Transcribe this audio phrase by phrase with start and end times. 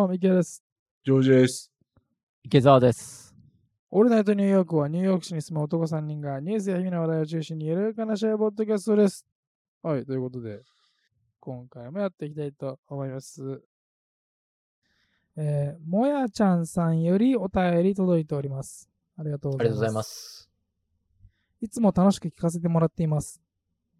[0.00, 0.64] も、ミケです。
[1.04, 1.70] ジョージです。
[2.42, 3.34] 池澤です。
[3.90, 9.26] オールナイトニューヨークはニューヨーク市に住む男3人がニュースや日々の話題を中心にゆるく話し合うポッドキャストです。
[9.82, 10.62] はい、ということで、
[11.38, 13.62] 今回もやっていきたいと思います。
[15.36, 18.88] えー、もやちゃんさんよりお便り届いております。
[19.18, 19.76] ありがとうございます。
[19.76, 20.50] ありがとうございます。
[21.60, 23.38] いつも楽しく聞かせてもらっています。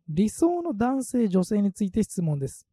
[0.09, 2.67] 理想の男性、女性について質問です。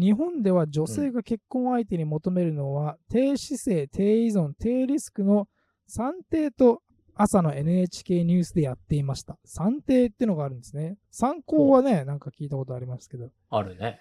[0.00, 5.46] 日本では女性が結婚相手に求めるのは、低姿勢、低依存、低リスクの
[5.86, 6.82] 算定と
[7.14, 9.38] 朝の NHK ニュースでやっていました。
[9.44, 10.96] 算定ってのがあるんですね。
[11.10, 14.00] 参考はね、なんか聞いたことありますけど、あるね。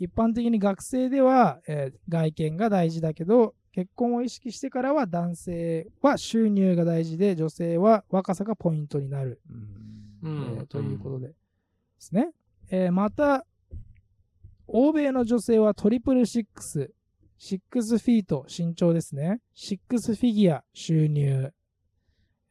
[0.00, 9.40] 一般的に学生では、えー外見が大事だけど、結婚を意識してからは男性は収入が大事で、女性は若さがポイントになる。
[10.22, 10.66] うえーん。
[10.66, 11.34] ということでで
[11.98, 12.32] すね。
[12.70, 13.46] えーまた、
[14.68, 19.40] 欧米の女性は triple six、six feet 身長ですね。
[19.54, 21.50] シックスフィギュア収入。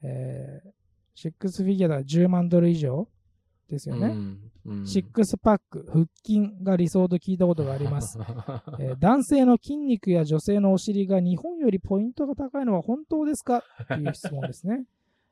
[0.04, 0.70] えー
[1.20, 3.08] シックスフィギュアだから10万ドル以上
[3.72, 4.10] ですよね。
[4.86, 8.20] シックスパック、腹筋が理想と聞いたことがあります。
[8.80, 13.64] えー男性の筋肉や女性のお尻が日本よりポイントが高いのは本当ですか？
[13.88, 14.86] という質問ですね。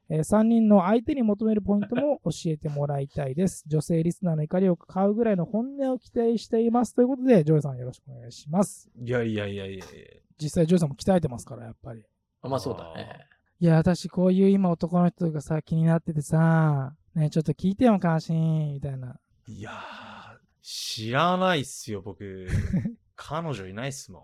[0.09, 3.63] え3人の相手に求めるポイントも 教えてもらいたいです。
[3.67, 6.93] 女性リスナーの怒りを買うぐらいの本音を期待しています。
[6.93, 8.89] ということで、ジョイさんよろしくお願いします。
[8.95, 9.85] いやいやいやいや。
[10.37, 12.03] 実際、ジョイさんも鍛えてますから、やっぱり。
[12.43, 13.27] まあそうだね。
[13.59, 19.17] いや、私、こういう今男の人がさ、気になっててさ、ね、ちょっと聞いてよ、関心、みたいな。
[19.47, 22.47] いやー、知らないっすよ、僕。
[23.15, 24.23] 彼女いないっすもん。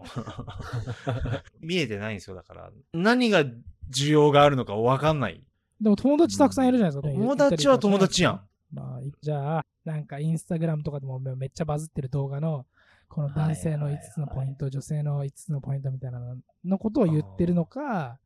[1.65, 2.71] 見えてないんですよ、だから。
[2.93, 3.45] 何が
[3.89, 5.41] 需要があるのかわかんない。
[5.81, 7.07] でも友達たくさんいるじゃないですか。
[7.07, 8.41] ね友達は友達やん。。
[8.71, 12.65] まあ、いじゃあ、なんかインスタグラムとかでもめっちゃバズってる動画の、
[13.09, 18.19] この男性の5つのポイント、女性の5つのポイントみたいなののことを言ってるのか、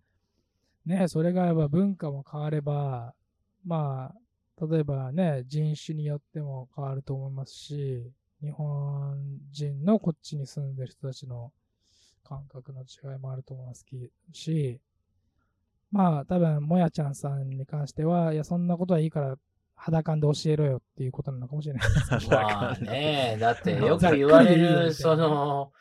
[0.85, 3.15] ね、それがやっぱ文化も変われば、
[3.65, 8.03] まあ、例えばね、人種によっても変わると思いますし、
[8.41, 9.17] 日本
[9.51, 11.51] 人のこっちに住んでる人たちの
[12.23, 13.85] 感覚の違いもあると思います
[14.33, 14.79] し、
[15.95, 19.35] まあ、多分、もやちゃんさんに関しては、いや、そんなことはいいから、
[19.75, 22.29] 裸んで教えろよっていうことなのかもしれないです。
[22.29, 25.71] まあね、だって よく言われる、その、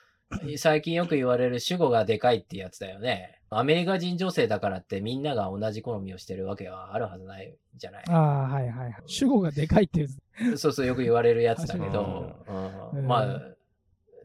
[0.57, 3.41] 最近よく言われる主語がでかいってやつだよね。
[3.51, 8.05] アメリカ人女性だからってみんなが同じ好みをしてるわけはあるはずないじゃない。
[8.09, 8.95] ああ、はいはいはい。
[9.07, 10.57] 主語がでかいっていう。
[10.59, 12.35] そうそうよく言われるやつだけ確ど、
[12.93, 13.41] ううんん、まあ、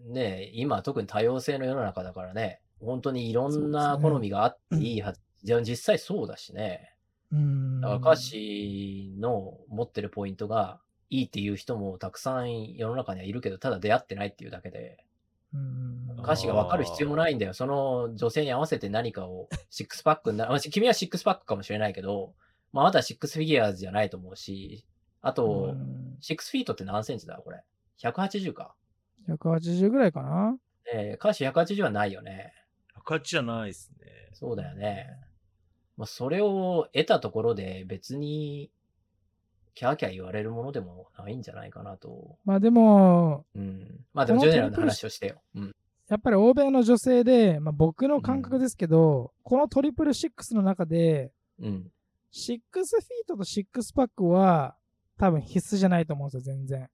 [0.07, 5.21] ね今特に多様性の世の中だからね、本当にいろんな好みがあっていいはず。
[5.43, 6.93] じゃあ実際そうだしね。
[7.31, 7.81] うん。
[7.81, 10.79] だから歌詞の持ってるポイントが
[11.09, 15.03] いいっていう人もたくさん世の中にはいるけど、ただ出会ってないっていうだけで、
[15.53, 16.19] うん。
[16.21, 17.53] 歌詞がわかる必要もないんだよ。
[17.53, 22.33] その女性に合わせて何かを、シックスパックにな、まあ君はシックスパックかもしれないけど、
[22.71, 24.85] まあ、あなたはシックスフィギュアじゃないと思うし、
[25.21, 27.63] あと、うんシックスフィートって何センチだこれ
[28.03, 28.75] ？180か。
[29.29, 30.57] 180ぐらいかな
[30.93, 32.53] えー、歌詞180はないよね。
[32.95, 34.07] 赤字じゃないっすね。
[34.33, 35.07] そうだよね。
[35.99, 38.71] まあ、それを得たところで別に、
[39.75, 42.37] キャーキャー言われるものでもないんじゃないかなと。
[42.45, 44.05] まあでも、うん。
[44.13, 45.41] まあでもジェネラルの話をしてよ。
[45.55, 45.75] うん。
[46.07, 51.91] やっぱり欧米の女性で、まあ、僕の感覚ですけど、このトリプルシックスの中で、うん。
[52.31, 54.77] シックスフィートとシックスパックは
[55.17, 56.89] 多分必須じゃないと思うんですよ、全然。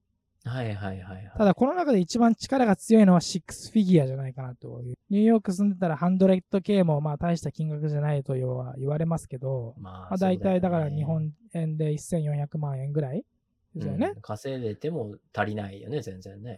[0.46, 1.32] はいはいはいはい。
[1.38, 4.96] ただ、この中で一番力が強いのはシックスフィギュアじゃないかなという。
[5.10, 13.26] ニューヨーク住んでたらハンドレッド系もまあ大した金額じゃないというは言われますけど、ままあ、大体だから日本円で1400万円ぐらい
[13.74, 14.14] ですよね。
[14.16, 16.58] うん稼いでても足りないよね、全然ね。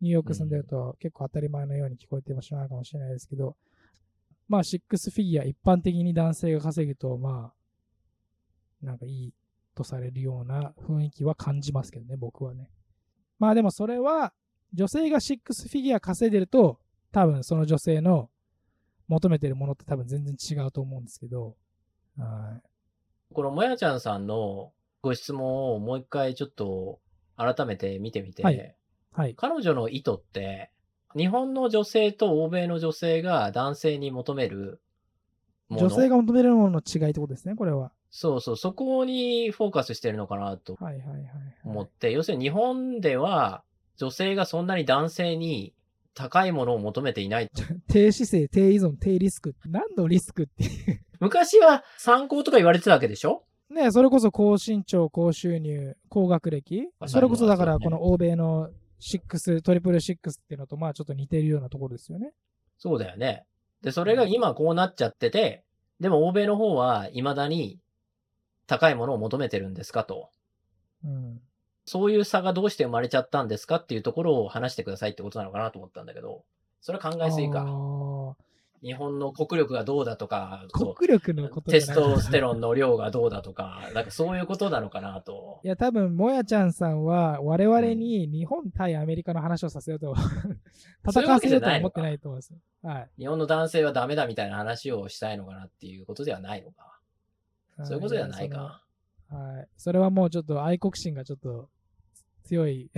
[0.00, 3.56] ニューヨーク住んでると結構当たり前のように聞こえてもしまうかもしれないですけど、
[4.48, 7.52] まあ、シックスフィギュア、一般的に男性が稼ぐと、ま
[8.82, 9.34] あ、なんかいい
[9.74, 12.68] とされるような雰囲気は感じますけどね、僕はね。
[13.42, 14.32] まあでもそれは、
[14.72, 16.78] 女性がシックスフィギュア稼いでると、
[17.10, 18.30] 多分その女性の
[19.08, 21.56] 求めてるものって多分全然違うと思うんですけど、
[22.16, 22.62] はい。
[23.34, 27.00] このもやちゃんさんのご質問をもう一回ちょっと
[27.36, 28.76] 改めて見てみて、はい。
[29.10, 29.34] はい。
[29.34, 30.70] 彼女の意図って、
[31.16, 34.80] 日本の女性と欧米の女性が男性に求める
[35.68, 35.88] もの？
[35.88, 37.90] 女性が求めるものの違いってことですね、これは。
[38.14, 41.24] そうそう、そこにフォーカスしてるのかなとはいはいはい、はい。
[41.64, 43.64] 思って、要するに日本では
[43.96, 45.72] 女性がそんなに男性に
[46.14, 47.48] 高いものを求めていない。
[47.88, 49.56] 低姿勢、低依存、低リスク。
[49.64, 51.00] 何のリスクっていう。
[51.20, 53.44] 昔は参考とか言われてたわけでしょ？
[53.70, 56.86] ねそれこそ高身長、高収入、高学歴。
[57.00, 58.68] あそれこそだから、この欧米の
[59.00, 62.32] 6、トリプル6っていうのと、まあちょっと似てるようなところですよね。
[62.76, 63.44] そうだよね。
[63.80, 65.64] で、それが今こうなっちゃってて、
[66.00, 67.78] でも欧米の方は未だに
[68.66, 70.30] 高いものを求めてるんですかと。
[71.04, 71.40] うん。
[71.84, 76.44] そういう差がどうして生まれちゃったんですかっていうところを話してくださいってことなのかなと思ったんだけど、
[76.80, 77.64] それは考えすぎあか。
[77.64, 78.34] ー
[78.82, 85.68] 日本の国力がどうだとか、国力のことテストステロンの量がどうだとか、なんかそういうことなのかなとい。
[85.68, 90.16] や、多分、もやちゃんさんは、我々に日本対アメリカの話をさせようと、
[91.08, 92.54] 戦わせようとは思ってないと思います。
[92.82, 93.10] はい。
[93.18, 96.91] 日本の男性はダメだみたいな話をしたいのかなっていうことではないのか。
[97.84, 98.82] そういうことではないか。
[99.28, 99.68] はい。
[99.76, 101.68] それはもうちょっと愛国心がちょっと
[102.44, 102.90] 強い、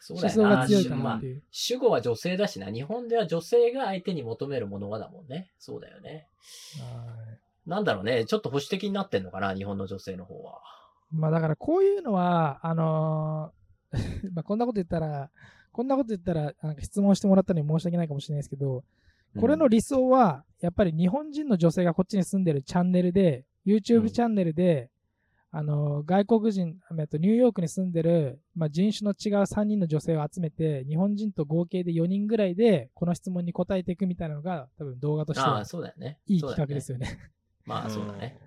[0.00, 0.56] そうだ思想よな。
[0.56, 1.42] が強いかまあなっていう。
[1.50, 2.70] 主語は女性だしな。
[2.70, 5.52] 日本では女性が相手に求めるものはだもんね。
[5.58, 6.28] そうだよね。
[6.78, 8.26] はいなんだろうね。
[8.26, 10.60] ちょっと保守的になってんのかな日本の女性の方は。
[11.10, 15.30] まあだからこういうのは、あのー まあこんなこと言ったら、
[15.72, 18.84] こんなこと言ったら、なんか質問してもらったのに申し訳ないかもしれないですけど、
[19.38, 24.90] これの理想は、やっぱり日本人の女性がこっちに住んでるチャンネルで、YouTube チャンネルで、
[25.50, 26.76] あのー外国人、
[27.08, 36.18] とニューヨークに住んでる、まあ、人種の違う3人の女性を集めて、日本人と合計で4人ぐらいで、この質問に答えていくみたいなのが、多分動画としてああ、はそうだよね。
[36.26, 37.18] いい企画ですよね。
[37.64, 38.38] まあ、そうだね。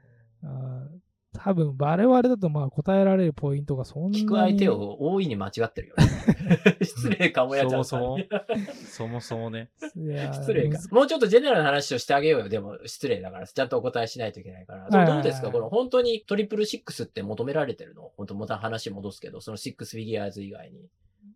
[1.39, 4.25] 多分我々だとまあ答えられるポイントがそんなに。
[4.25, 6.05] 聞く相手を大いに間違ってるよね。
[6.81, 8.27] 失礼かもやちゃんさんに。
[8.87, 9.69] そもそもね。
[9.95, 10.79] いやー失礼か。
[10.91, 12.49] もうちょっとジェネラルな話をしてあげようよ。
[12.49, 14.89] でも失礼だから、ちゃんとお答えしないといけないから。
[14.89, 15.51] どうどうですか？
[15.51, 20.89] この本当にトリプルシックスって求められてるの本当また話戻すけど、そのシックスフィギュアーズ以外に。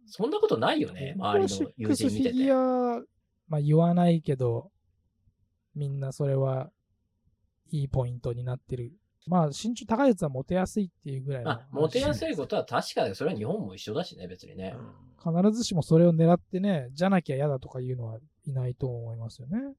[0.07, 1.15] そんなことないよね。
[1.17, 2.45] 周りの友人見ててシックスフィギ。
[2.45, 3.03] ュア、
[3.47, 4.71] まあ言わないけど、
[5.75, 6.71] みんなそれは
[7.71, 8.93] いいポイントになってる。
[9.27, 12.31] まあ身長高いやつはモテやすいっていうぐらいのあ、モテやすい。
[12.31, 14.75] いことは確かで、それは日本も一緒だしね、別にね。
[15.23, 19.75] 必ずしもそれを狙ってね、じゃなきゃ嫌だとかいうのはいないと思いますよね。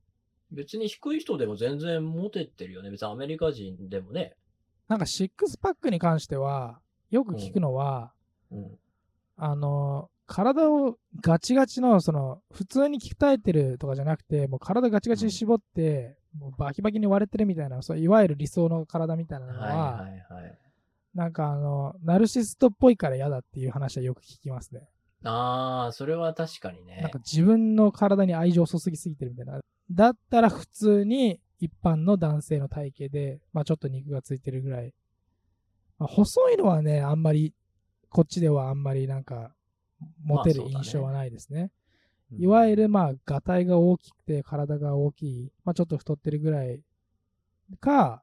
[0.52, 2.90] 別に低い人でも全然モテてるよね。
[2.90, 4.36] 別にアメリカ人でもね。
[4.88, 6.80] なんかシックスパックに関しては、
[7.10, 8.12] よく聞くのは、
[8.50, 8.78] うん。
[9.36, 20.58] あの、体をガチガチの、その、普通に鍛えてるとかじゃなくて、もう体ガチガチに絞って、もうバキバキに割れてるみたいな、そういわゆる理想の体みたいなのは、はいはいはい。
[21.14, 24.88] なんかあの、ナルシストっぽいから嫌だっていう話はよく聞きますね。
[25.24, 27.00] ああ、それは確かにね。
[27.02, 29.60] なんか自分の体に愛情を注ぎすぎてるみたいな。
[29.90, 34.92] だったら普通に一般の男性の体型で、まあちょっと肉がついてるぐらい。
[35.98, 37.54] まあ、細いのはね、あんまり、
[38.08, 39.54] こっちではあんまりなんか、
[40.24, 41.70] モテる印象はないですね。
[42.32, 46.80] うんいわゆるまあ、がたいが大きくて、体が大きい、まあちょっと太ってるぐらい
[47.80, 48.22] か、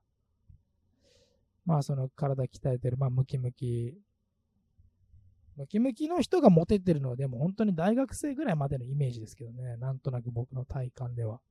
[1.65, 3.93] まあその体鍛えてる、まあムキムキ。
[5.55, 9.75] ムキムキの人がモテてるのはでも本当に大学生ぐらいまでのイメージですけどね。
[9.77, 11.41] なんとなく僕の体感では。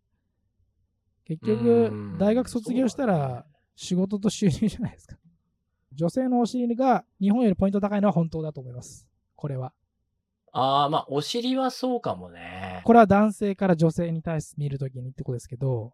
[1.25, 3.45] 結う局ん、大学卒業したら
[3.77, 5.17] 仕事と収入じゃないですか。
[5.93, 9.07] 女性のお尻が日本よりポイント高いのは本当だと思います。
[9.37, 9.73] これは。
[10.53, 12.83] ああ、まあ、お尻はそうかもね。
[12.85, 15.93] これは男性から女性に対して見るときにってことですけど、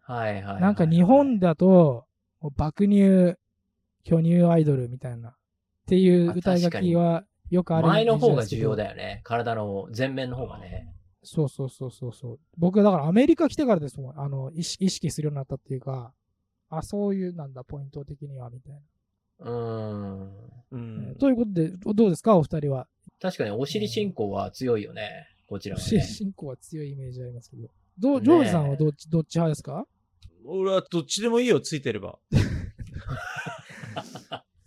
[0.00, 0.62] はいはいはいはい。
[0.62, 2.06] なんか日本だと、
[2.40, 3.34] もう爆乳、
[4.04, 5.34] 巨乳アイドルみたいな、っ
[5.86, 8.76] ていう歌い書きはよくある前の方が重要よ。
[8.76, 9.20] だよね。
[9.24, 10.92] 体の前面の方がね。
[11.22, 12.38] そうそうそうそうそう。
[12.56, 14.20] 僕はだからアメリカ来てからですもん。
[14.20, 16.12] あの、意識意識するようになったっていうか、
[16.68, 18.80] あ、そういうなんだ、ポイント的には、みたいな。
[19.38, 20.22] うーん。
[20.22, 20.30] う
[20.72, 22.86] えんーということで、どうですか、お二人は。
[23.26, 25.26] 確かにお尻進行は強いよね。
[25.48, 26.04] こちらは進ね。
[26.04, 27.68] 進行は強いイメージありますけど。
[27.98, 29.84] どジョージさんはどっち、どっち派ですか？
[30.44, 32.20] 俺はどっちでもいいよ、ついてれば。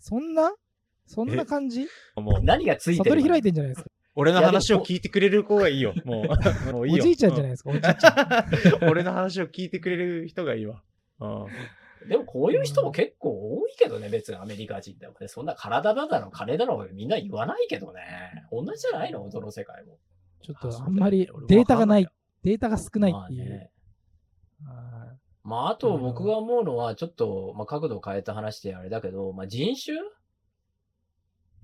[0.01, 0.51] そんな？
[1.08, 1.88] そんな感じ？
[2.18, 3.89] もう、何がついてる悟り開いてんじゃないですか。
[4.16, 5.94] 俺の話を聞いてくれる子がいいよ。
[6.04, 6.24] も
[6.68, 7.04] う、もういいよ。
[7.04, 7.92] おじいちゃんじゃないですか、おじいちゃ
[8.82, 10.84] ん 俺の話を聞いてくれる人がいいわ。
[11.22, 11.46] うん
[12.08, 15.27] でもこういう人も結構多いけどね、別にアメリカ人でもね。
[15.27, 18.01] そんな体だだの、金だの、みんな言わないけどね。
[18.51, 19.29] 同じじゃないの？
[19.29, 19.98] どの世界も。
[20.41, 22.08] ちょっとあんまり俺データがない
[22.44, 23.50] データが少ないっていう。
[23.50, 23.72] まあね
[24.65, 30.01] はまあ、あと僕が思うのは、ちょっと、まあ、角度を変えた話であれだけど、まあ、人種っ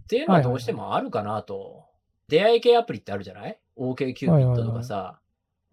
[0.07, 1.85] ていうのはどうしてもあるかなと。
[2.27, 5.19] 出会い系アプリってあるじゃない ?OK キューピットとかさ、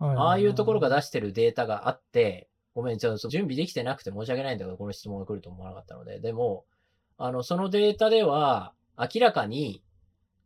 [0.00, 6.20] いはいああいうところが出してるデータがあって、ごめん、ちょっと準備できてなくて申し訳ないんだけど、この質問が来ると思わなかったので。
[6.20, 6.64] でも、
[7.18, 9.82] あの、そのデータでは、明らかに、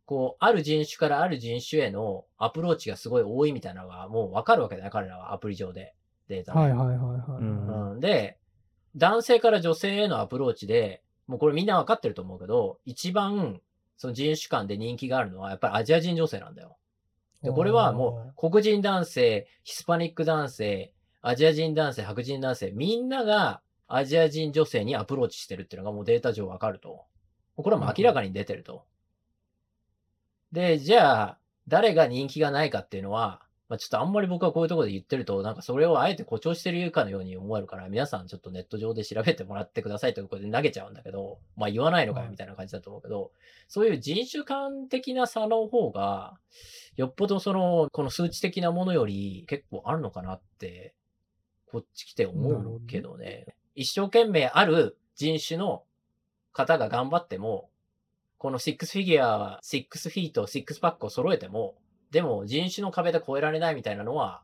[0.05, 5.93] こう、ある人種からある人種へのアプローチがすごい多いみたいなのがもうわかるわけだよ、彼らはアプリ上で。
[6.27, 6.59] データで。
[6.59, 7.41] はいはいはいはい。
[7.41, 8.37] うんうん、で、
[8.95, 13.61] 男性から女性へのアプローチで、もうこれみんなわかってると思うけど、一番
[13.97, 16.77] その人種間で人気があるのはやっぱりアジア人女性なんだよ。
[17.41, 20.93] で、これはもう黒人男性、ヒスパニック男性、
[21.27, 27.03] アジア人男性、白人男性、みんながアジア人女性にアプローチしてるっていうのがもうデータ上わかると。
[27.57, 28.85] これはもう明らかに出てると。
[30.53, 43.31] で、じゃあ、誰が人気がないかっていうのは、まあ、ちょっとあんまり僕はこういうところで言ってると、なんかそれをあえて誇張してるかのように思えるから、皆さんちょっとネット上で調べてもらってくださいということで投げちゃうんだけど、まあ言わないのかよみたいな感じだと思うけど、
[43.67, 46.37] そういう人種間的な差の方が、
[46.95, 50.93] よっぽどその、この数値的なものより結構あるのかなって、
[51.71, 53.45] こっち来て思うけどね。
[53.75, 55.83] 一生懸命ある人種の
[56.53, 57.69] 方が頑張っても、
[58.37, 61.75] この6フィギュア、6フィート、6パックを揃えても、
[62.11, 64.41] でも人種の壁で越えられないみたいなのは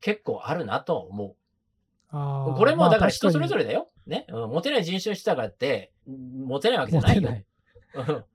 [0.00, 1.36] 結構あるなとは思う。
[2.10, 3.64] これもだから人それぞれ。
[3.64, 3.88] れだよ。
[4.06, 4.26] ね。
[4.28, 7.44] うん、モテない人種の人だからって、モテないわけじゃないよ。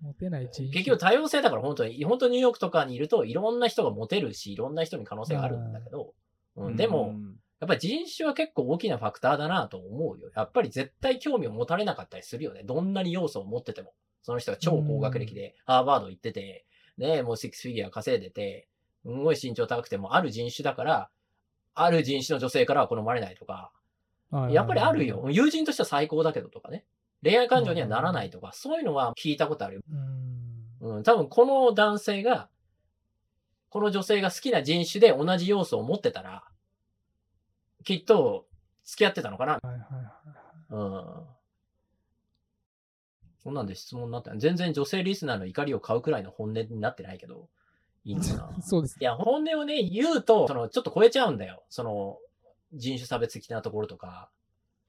[0.01, 0.49] モテない。
[0.49, 6.13] 結局多様性だから本当に、本当にニューヨークとかにいるといろんな人がモテるし、いろんな人に可能性があるんだけど、
[6.55, 7.13] うん、でも、
[7.59, 10.29] やっぱり人種は結構大きなファクターだなと思うよ。
[10.35, 12.61] やっぱり絶対興味を持たれなかったりするよね。
[12.63, 13.93] どんなに要素を持ってても。
[14.21, 16.65] その人が超高学歴で、ハーバード行ってて、
[16.97, 18.67] ね、もうシックスフィギュア稼いでて、
[19.03, 21.09] すごい身長高くても、ある人種だから、
[21.73, 23.71] ある人種の女性からは好まれないとか、
[24.29, 25.29] はいやっぱりあるよ。。
[25.29, 26.85] 友人としては最高だけどとかね。
[27.23, 29.81] 恋愛感情にはならないとか、そういうのは聞いたことあるよ。
[30.81, 30.97] うん。
[30.97, 32.49] うん、多分この男性が、
[33.69, 36.43] この女性が好きな人種で同じ要素を持ってたら、
[37.87, 38.47] きっと
[38.83, 39.53] 付き合ってたのかな。
[39.53, 39.83] はいはいはい。
[40.71, 41.25] うん。
[43.41, 47.47] そんなんで質問になった全然女性リスナーの怒りを買うくらいの本音になってないけど、
[48.03, 48.51] いいんだな。
[48.61, 49.03] そうですい。
[49.05, 51.63] や、本音をね、言うと、その、ちょっと超えちゃうんだよ。
[51.69, 52.17] その、
[52.73, 54.29] 人種差別的なところとか、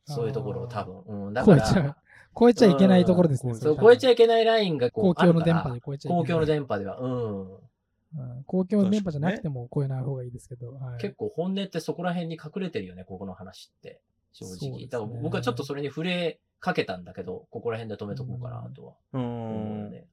[0.05, 1.27] そういうところを多分。
[1.29, 1.97] うん、だから、超えちゃう。
[2.37, 3.55] 超えちゃいけないところですね。
[3.55, 6.23] そう、超えちゃいいけないラインがこう、公共の電波で超えちゃいけない。
[6.23, 7.68] 公共の電波では、うん。
[8.17, 10.73] うん公共の電波じゃなくても超えない方がいいですけど。
[10.75, 14.01] はい結構本音ってそこら辺に隠れてるよね、ここの話って。
[14.33, 14.79] 正直。
[14.79, 19.91] ねだから僕はちょっとそれに触れかけたんだけど、ここら辺で止めとこうかなとはう思うよん。
[19.91, 20.07] ね。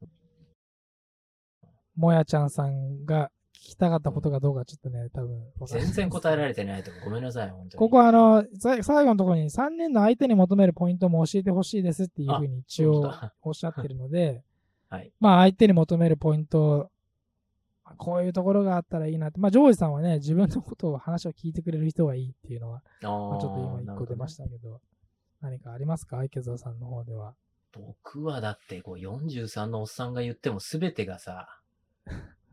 [1.95, 7.03] もやちゃんさんが聞きたかったことがどうかちょっとね、多分全然答えられてないと思う。
[7.05, 7.79] ごめんなさい、本当に。
[7.79, 13.11] ここはあの、さ最後のところに3人の相手に求めるポイントも教えてほしいですっていうふうに一応
[13.41, 14.43] おっしゃってるので、
[14.89, 15.11] はい。
[15.19, 16.91] まあ相手に求めるポイント、
[17.97, 19.39] こういうところがあったらいいなって。
[19.39, 24.35] まあジョージさんはね、自分のことを話を聞いてくれる人がいいっていうのは、あまあ、ちょっとー今一個出まし。
[24.35, 24.81] たけど、
[25.41, 26.23] 何かありますか？
[26.23, 27.35] 池澤さんの方では。
[27.73, 31.47] 僕はだって、こう43のおっさんが言っても全てがさ、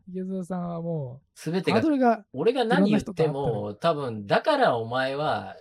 [0.09, 5.55] 池澤さんはもう、全てがが、俺が何言っても、多分、だからお前は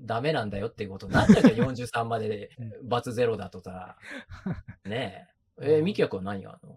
[0.00, 2.50] ダメなんだよっていうことになっちゃうじゃん、 43までで、
[2.82, 3.96] バツゼロだとさ。
[4.84, 5.28] ね
[5.60, 5.76] え。
[5.76, 6.69] えー、ミキヤ君は何があるの？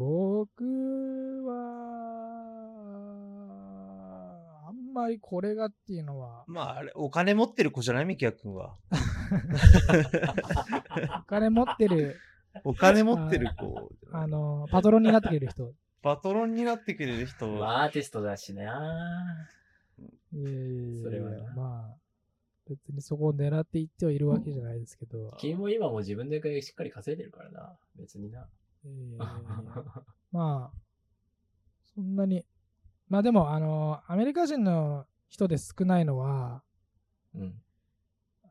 [0.00, 0.64] 僕
[1.44, 1.52] は、
[4.66, 8.06] あんまりこれがっていうのは、まあ、あれ、お金持ってる子じゃない？
[8.06, 8.78] ミキヤ君は。
[11.20, 12.16] お金持ってる、
[12.64, 13.92] お金持ってる子。
[14.10, 15.74] あの、パトロンになってくれる人。
[16.00, 17.46] パトロンになってくれる人。
[17.48, 19.46] まあアーティストだしな。
[20.32, 21.96] いやいやいやそれはなまあ、
[22.66, 27.76] 別にそこを狙っていってはいるわけじゃないですけど、君も今も自分でしっかり稼いでるからな。
[27.96, 28.48] 別にな。
[28.84, 29.26] いやいやいやいや
[30.32, 30.78] まあ、
[31.94, 32.44] そんなに、
[33.08, 36.62] まあでも、あの、アメリカ人の人で少ないのは、
[37.34, 37.54] うん。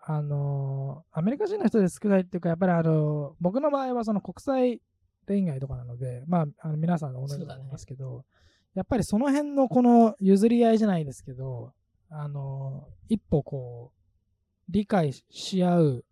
[0.02, 4.82] あの、アメリカ人の人で少ないっていうか、やっぱりあの、僕の場合はその国際
[5.28, 8.26] 恋愛とかなので、まあ、あの皆さん同じだと思いますけど、
[8.74, 11.74] やっぱりその辺のこの譲り合いじゃないですけど、
[12.10, 16.06] あの、一歩こう、理解し合う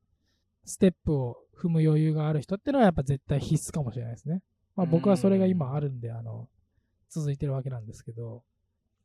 [0.66, 4.42] ステップを踏む余裕がある人っていうのはやっぱ絶対必須かもしれないですね。
[4.76, 6.48] まあ僕はそれが今あるんで、あの、
[7.10, 8.44] 続いてるわけなんですけど、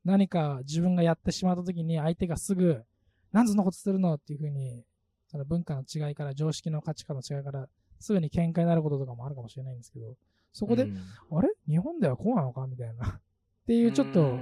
[0.05, 2.85] 何か自分がやってしまった時に相手がすぐ、
[3.33, 4.85] なんでそんなことするのっていうふうに、
[5.29, 7.69] その文化の違いから、常識の価値観の違いから、
[8.01, 10.17] すぐに喧嘩になることとかもあるかもしれないんですけど、
[10.53, 10.99] そこで、うん。
[11.39, 11.49] あれ？
[11.67, 12.67] 日本ではこうなのか？
[12.67, 13.09] みたいな。
[13.63, 14.39] っていうちょっと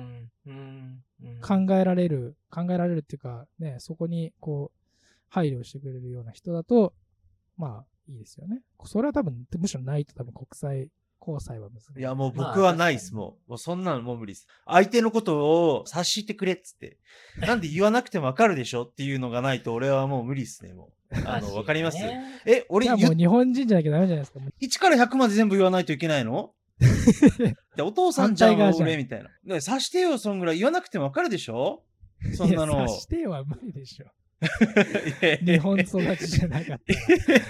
[1.47, 4.79] 考えられる、考えられるっていうか、ね、そこにこう、
[5.29, 6.95] 配慮してくれるような人だと、
[7.57, 8.61] まあ、いいですよね。
[8.85, 10.89] それは多分、むしろないと多分国際
[11.21, 12.01] 交際は難しい。
[12.01, 13.51] いや、もうまあ僕はないっす、もう。
[13.51, 14.47] もうそんなのもう無理っす。
[14.67, 16.99] 相手のことを察してくれっつって。
[17.47, 21.17] なんで言わなくてもわかるでしょっていうのがないと俺はもう無理っすね、もう。
[21.27, 24.39] あの、わかりますねえ、俺もう日本人じゃなきゃダメじゃないですか。
[24.41, 26.53] もう1から100まで全部言わないといけないの？
[27.77, 29.29] でお父さんじゃん俺みたいな。
[29.45, 31.85] で察してよ、そんぐらい言わなくてもわかるでしょ？
[32.35, 32.75] そんなの。
[32.85, 34.07] 察しては無理でしょ。
[35.45, 36.81] 日本育ちじゃなかっ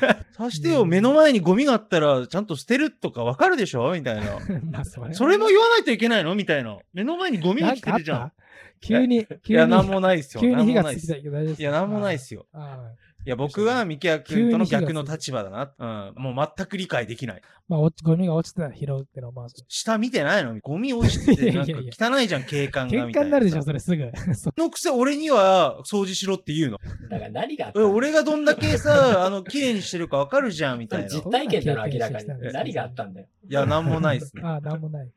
[0.01, 0.27] たら。
[0.41, 3.93] さしてよ、目の前にゴミがあったら、ちゃんと捨てるとかわかるでしょ？
[3.93, 4.39] みたいな。
[4.73, 6.35] まあそれそれも言わないといけないの？
[6.35, 6.79] みたいな。
[6.93, 8.35] 目の前にゴミなんかあっ落ちてるじゃんた？
[8.81, 10.41] 急に、いや、急に、なんもないっすよ。
[10.43, 12.47] 急に火がなんもないっすついたけど大丈夫ですいや、なんもないっすよ。
[12.53, 15.73] ああいや、僕はミキヤ君との逆の立場だな。
[15.79, 16.23] うん。
[16.23, 17.43] もう全く理解できない。
[17.69, 21.73] まあ、ゴミが落ちてたら拾うってのは、まあ、下見てないのに、ゴミ落ちてて、なんか
[22.09, 22.95] 汚いじゃん、景観が。
[22.95, 24.11] 喧みたい嘩になるでしょ、それすぐ。
[24.57, 26.79] のくせ俺には掃除しろって言うの。
[27.11, 31.07] だから何があったえの俺がどんだけさ、 あの、綺麗にしてるかわかるじゃん、みたいな。
[31.07, 32.53] い実体験だろ、明らかに。
[32.53, 33.27] 何があったんだよ。
[33.51, 34.43] や、なんもないっすね。
[34.47, 35.11] ああ、なんもない。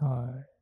[0.00, 0.53] はい。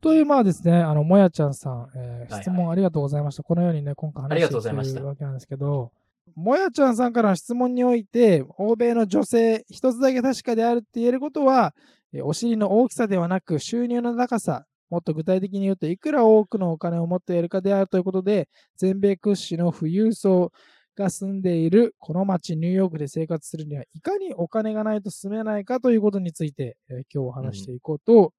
[0.00, 3.42] という、まあですね、あの、もやちゃんさん、えーはい質問ありがとうございました。
[3.42, 5.90] このようにね、今回話しているわけなんですけど、
[6.36, 11.74] もやちゃんさんからの質問において、欧米の女性、一つだけ確かであるって言えることは、
[12.12, 20.52] えーお尻の大きさではなく、収入の高さ、もっと具体的に言うと、いくら多くのお金を持っているかであるということで、全米屈指の富裕層
[20.96, 28.32] が住んでいるこの街、ニューヨークで生活するには、いかにお金がないと住めないかということについて、えー今日お話していこうと、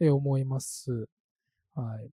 [0.00, 1.08] えー思います。
[1.74, 2.10] はい。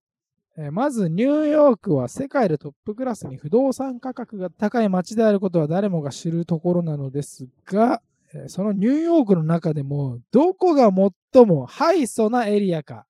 [0.58, 8.02] えーまず、ニューヨークは世界でトップクラスに不動産価格が高い街であることは誰もが知るところなのですが、
[8.34, 10.92] えーそのニューヨークの中でも、どこが
[11.34, 13.06] 最もハイソなエリアか。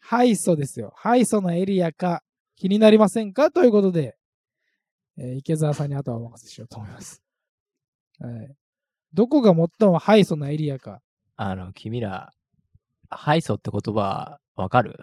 [0.00, 0.92] ハイソですよ。
[0.96, 2.22] ハイソなエリアか
[2.56, 3.50] 気になりませんか？
[3.50, 4.16] ということで、
[5.18, 7.22] えー池澤さんにあとはお任せしようと思います。
[8.20, 8.54] はい、
[9.12, 11.02] どこが最もハイソなエリアか。
[11.36, 12.32] あの、君ら、
[13.10, 14.98] ハイソって言葉、わかる？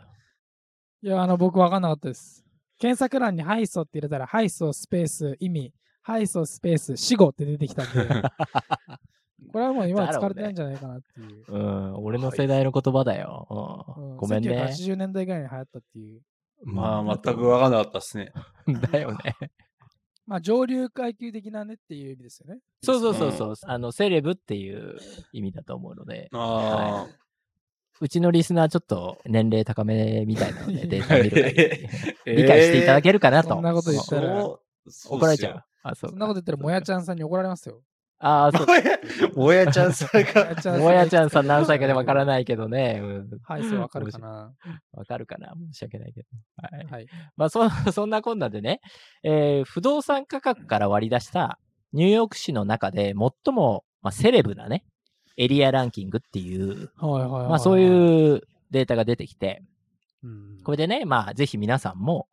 [1.02, 2.44] いや、あの、僕わかんなかったです。
[2.80, 7.92] 検索欄にハイソって入れたら、ハイソスペース意味、ハイソスペース死後って出てきたんで、
[9.52, 11.46] これはもう今は使われてないんじゃないかなっていう。
[11.48, 13.48] うん、俺の世代の言葉だよ。
[13.98, 14.66] ううんん、ごめんね。
[14.70, 16.22] 1980年代ぐらいに流行ったっていう。
[16.64, 18.34] まあ、全く分かんなかったですね。
[18.92, 19.18] だよね。
[20.26, 22.60] まあ、上流階級的なねっていう意味ですよね。
[22.84, 23.56] そうそうそうそう。
[23.72, 24.98] あの、セレブっていう
[25.32, 27.08] 意味だと思うので、あ
[28.02, 31.08] うちのリスナーちょっと年齢高めみたいなので、 デーあ。
[31.08, 33.50] タ見る限り理解していただけるかなと。
[33.50, 34.60] そんなこと言ったら怒
[35.22, 35.64] られちゃう。
[35.84, 37.82] あ、そうそんなこと言ったら、もやちゃんさんに怒られますよ。
[38.20, 39.40] ああ、そう。
[39.40, 40.80] もや、ちゃんさんが。
[40.80, 43.00] もやちゃんさん何歳かでわからないけどね。
[43.02, 44.54] うんはい、そうわかるかな。
[44.94, 46.28] わかるかな申し訳ないけど。
[46.56, 46.86] はい。
[46.86, 47.08] はい。
[47.36, 48.80] まあそ、そんなこんなでね、
[49.24, 51.60] えー不動産価格から割り出した
[51.92, 54.86] ニューヨーク市の中で最も、まあ、セレブなね、
[55.38, 56.92] エリアランキングっていう。
[57.00, 59.64] まあそういうデータが出てきて、
[60.24, 60.62] うん。
[60.64, 62.28] これでね、まあぜひ皆さんも、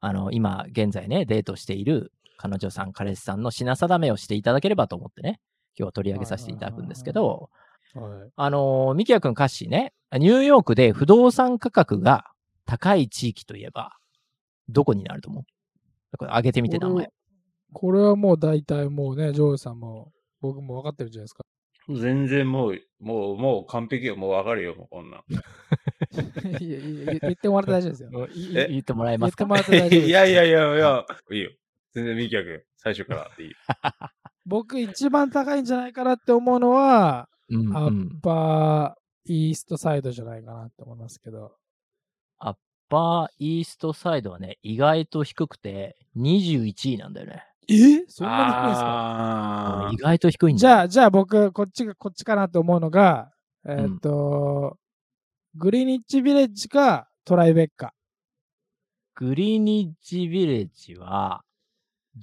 [0.00, 5.40] あの、今現在ね、デートしている彼女さん、彼氏さんの品定めをしていただければと思ってね、
[5.78, 7.50] 今日は取り上げさせていただくんですけど、
[7.94, 12.24] はいあのー、ミキヤ君、カッシーね、ニューヨークで不動産価格が
[12.66, 13.92] 高い地域といえば、
[14.68, 16.16] どこになると思う？
[16.16, 17.10] これ上げてみて名前。
[17.72, 21.44] これはもう大体もうね、ジョージさんも僕も分かってるじゃないですか。
[21.96, 24.16] 全然もう、もう、もう完璧よ。
[24.16, 25.24] もう分かるよ、もうこんなん。
[26.62, 28.10] いやいや言ってもらって大丈夫ですよ。
[28.68, 29.18] 言ってもらえ？
[29.18, 30.06] 言ってますかもらって大丈夫です。
[30.08, 31.50] いやいやいやいや、いいよ。
[31.92, 33.56] 全然ミキヤ君、最初からでいいよ。
[34.46, 41.56] 僕一番高いんじゃないかなって思うのは、うんアッうんパーイーストサイドじゃないかなって思いますけど。
[42.88, 47.44] バーイーストサイドはね、意外と低くて21位なんだよね。
[47.70, 48.04] え？
[48.08, 49.86] そんなに低いんですか？
[49.86, 53.30] あ意外と低いんだじゃあ、じゃあ僕、こっちが、こっちかなと思うのが、
[53.66, 54.76] えーっと、
[55.56, 57.92] グリニッチビレッジかトライベッカ。
[59.14, 61.42] グリーニッジビレッジは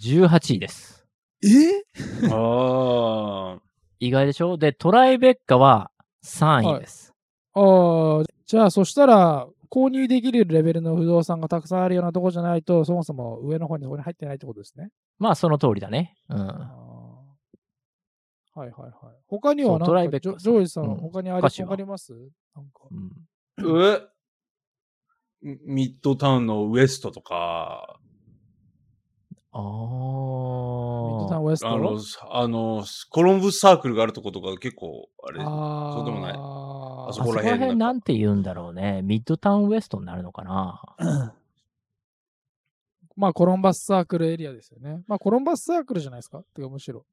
[0.01, 1.05] 18位です。
[1.43, 1.83] え？
[2.31, 3.57] あ。
[3.57, 3.61] あ
[3.99, 4.57] 意外でしょ？
[4.57, 5.91] で、トライベッカは
[6.23, 7.13] 3位です。
[7.53, 14.89] ああ、じゃあそしたら、購入できるレベルの不動産がたくさんあるようなとこじゃないと、そもそも上の方にそこに入ってないってことですね。
[15.19, 16.15] まあ、その通りだね。
[16.29, 16.37] うん。
[16.37, 16.53] は
[18.57, 18.91] いはいはい。
[19.27, 22.13] 他にはかジョ、ジョージさん、うん他にあり歌詞はわかります？
[22.55, 22.87] なんか。
[22.91, 23.11] うん
[23.59, 23.95] あ。
[23.95, 24.01] え？
[25.43, 27.99] ミッドタウンのウエストとか、
[29.51, 31.69] あミッドタウンーウエスト？
[31.69, 31.99] あの、
[32.31, 36.33] あの、コロンブスサークルがあるとことか結構、あれ、あそうでもない
[37.07, 39.01] ああそこら辺なんかなんて言うんだろうね。
[39.03, 40.81] ミッドタウンウエストになるのかな。
[43.15, 45.01] まあ、コロンバスサークルエリアですよね。
[45.07, 46.39] まあ、コロンバスサークルじゃないですか？
[46.39, 47.03] ってか、むしろ、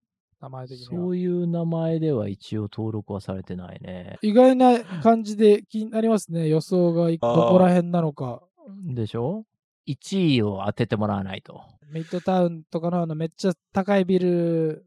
[0.40, 0.90] 名前的には。
[1.02, 4.18] そういう名前では一応登録はされてないね。
[4.20, 6.48] 意外な感じで気になりますね。
[6.48, 8.42] 予想がどこら辺なのか。
[8.84, 9.46] でしょ
[9.88, 11.62] ?1 位を当ててもらわないと。
[11.90, 14.84] ミッドタウンとかのあのめっちゃ高いビル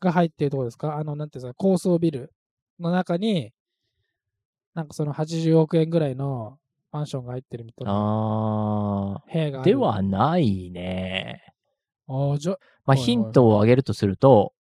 [0.00, 0.96] が入ってるところですか？
[0.96, 2.32] あの、なんていうんですか、高層ビル
[2.80, 3.52] の中に、
[4.76, 6.58] なんかその80億円ぐらいの
[6.92, 9.64] マンションが入ってるみたいなあ部屋があ。
[9.64, 11.42] ではないね。
[12.06, 14.52] ああ、じゃまあ、ヒントを挙げるとすると、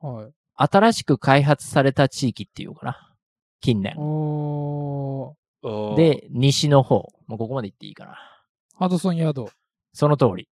[0.00, 0.32] はい。
[0.56, 3.14] 新しく開発された地域っていうかな。
[3.60, 3.94] 近年。
[5.96, 7.12] で、西の方。
[7.26, 8.16] もうここまで言っていいかな。
[8.74, 9.50] ハドソンヤード。
[9.92, 10.48] その通り。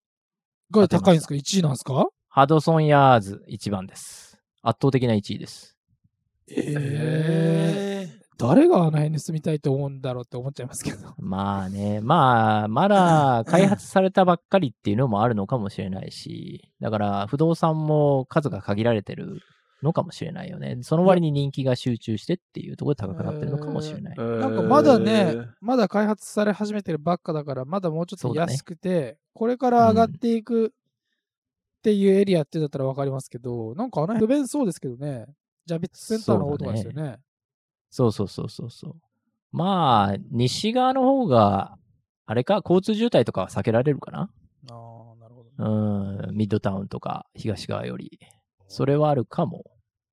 [0.70, 2.06] が高いんですか ?1 位なんですか？
[2.28, 4.40] ハドソンヤーズ1番です。
[4.62, 5.76] 圧倒的な1位です。
[6.48, 11.14] ええ誰があの辺に住みたいと思うんだろうって思っちゃいますけど。
[11.18, 19.40] まあね、まあ、まだ開発されたばっかりっていうのもあるのかもしれないし、だから不動産も数が限られてる
[19.83, 20.79] のかもしれないよね。
[20.83, 24.16] その割に人気が集中してっていうところで高くなってるのかもしれない。
[24.16, 30.70] なんかまだね、まだ開発され始めてるばっかだから、まだもうちょっと安くて、これから上がっていくっ
[31.83, 35.27] ていうエリアってだったらわかりますけど、なんかあの辺不便そうですけどね。
[35.66, 37.18] ジャビッツセンターの方とかですよね。
[37.96, 38.94] そうそうそうそうそう。
[39.52, 41.78] まあ、西側の方が、
[42.26, 44.28] あれか、交通渋滞とかは避けられるかな？
[44.70, 45.50] ああ、なるほど、
[46.28, 48.18] うん、ミッドタウンとか東側より。
[48.68, 49.64] それはあるかも。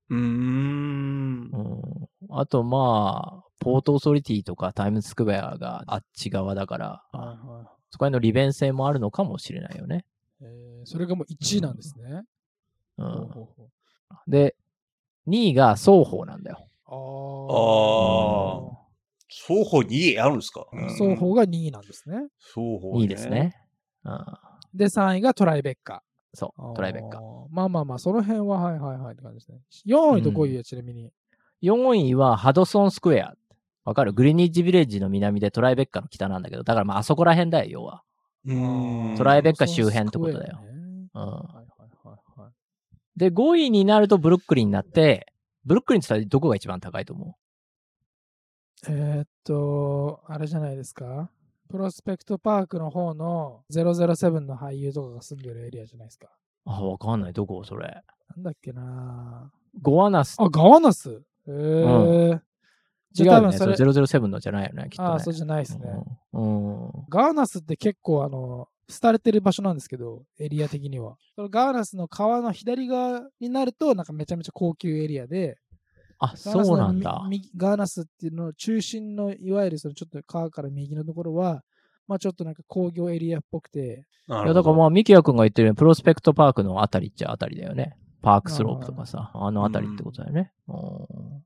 [0.08, 1.56] うーんう。
[1.58, 10.04] ん、あとまあ、ポートオーソリティとかタイムズスクエアがあっち側だから、はいはいそこへの利便性もあるのかもしれないよね。
[10.40, 12.22] えーそれがもう1位なんですね。
[12.98, 13.30] うん、
[14.26, 14.56] で、
[15.28, 16.66] 2位が双方なんだよ。
[16.86, 18.78] ああ
[19.28, 20.66] 双方に家あるんですか？
[20.72, 20.88] あ。
[20.92, 22.28] 双方が2位なんですね。
[22.38, 23.28] 双方、2位です。
[23.28, 23.56] ね。
[24.04, 24.24] うん、
[24.74, 26.02] で、3位がトライベッカ。
[26.34, 27.20] そう、トライベッカ
[27.50, 29.58] まあまあまあ、その辺ははいはいはいって感じですね。
[29.86, 31.10] 4位と5位はちなみに。
[31.62, 33.34] 4位はハドソンスクエア。
[33.84, 34.12] わかる？
[34.12, 38.02] グリニッジビレッジの南でトライベッカの北なんだけど、だからまああそこら辺だよ、要は。
[38.46, 39.16] うーん。
[39.16, 40.60] トライベッカ周辺ってことだよ
[41.14, 42.52] うんはいはいはいはい。
[43.16, 45.32] で、5位になるとブルックリンになって、
[45.64, 47.36] ブルックリンって言ったらどこが一番高いと思
[48.88, 51.30] えーっと、あれじゃないですか？
[51.70, 56.28] プロスペクトパークの方の007の俳優とかが住んでるエリアじゃないですか。
[56.66, 57.32] うあ、わかんない。
[57.32, 57.64] どこ？
[57.64, 58.02] それ。
[58.36, 59.50] なんだっけな
[59.80, 60.36] ゴアナス。
[60.38, 61.22] あ、ガワナス？
[61.46, 62.40] えー。
[63.14, 63.52] 違じうよね。
[63.56, 65.08] それゃあ多分それ、007のじゃないよね、きっと、ね。
[65.08, 65.88] ああ、そうじゃないですね。
[66.32, 66.84] うん。
[66.86, 68.68] うんガワナスって結構あの、
[69.00, 71.16] 廃れてる場所なんですけど、エリア的には。
[71.36, 75.58] そのガワナスの川の左側になると、なんかめちゃめちゃ高級エリアで、
[76.18, 77.22] あ、そうなんだ。
[77.56, 81.62] ガーナスっていうの中心のいわゆるそのちょっと川から右のところは、
[82.06, 87.96] まあちょっとなんか工業エリアっぽくて、ないや、だからまあ、ミキヤ君が言ってるように、プロスペクトパークのあたりっちゃあたりだよね。
[88.22, 90.52] パークスロープとかさ、あのあたりってことだよね。
[90.68, 91.44] うん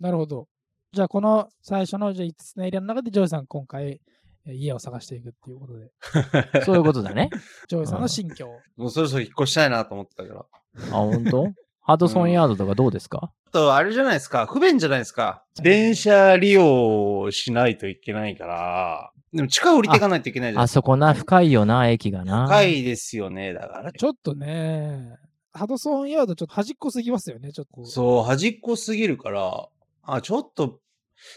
[0.00, 0.48] なるほど。
[0.94, 4.00] じゃあこの最初のじゃあ5つのエリアの中でジョイさん今回
[4.46, 5.90] えー家を探していくっていうことで、
[6.64, 7.30] そういうことだね。
[7.66, 8.46] ジョイさんの新居。
[8.76, 10.44] もうそろそろ引っ越したいなと思ってたから。
[10.90, 11.48] あ、本当？
[11.80, 14.46] ハドソンヤードとかどうですか、あと、あれじゃないですか。
[14.46, 15.44] 不便じゃないですか。
[15.62, 19.10] 電車利用しないといけないから。
[19.32, 22.46] でも地下降りていかないといけないじゃないですそこな、深いよな、駅がな。
[22.46, 23.52] 深いですよね。
[23.52, 23.92] だから。
[23.92, 25.18] ちょっとね、
[25.52, 27.86] ハドソンヤードちょっと端っこすぎますよね、ちょっとこう。
[27.86, 29.68] そう、端っこすぎるから、
[30.04, 30.80] あ、ちょっと、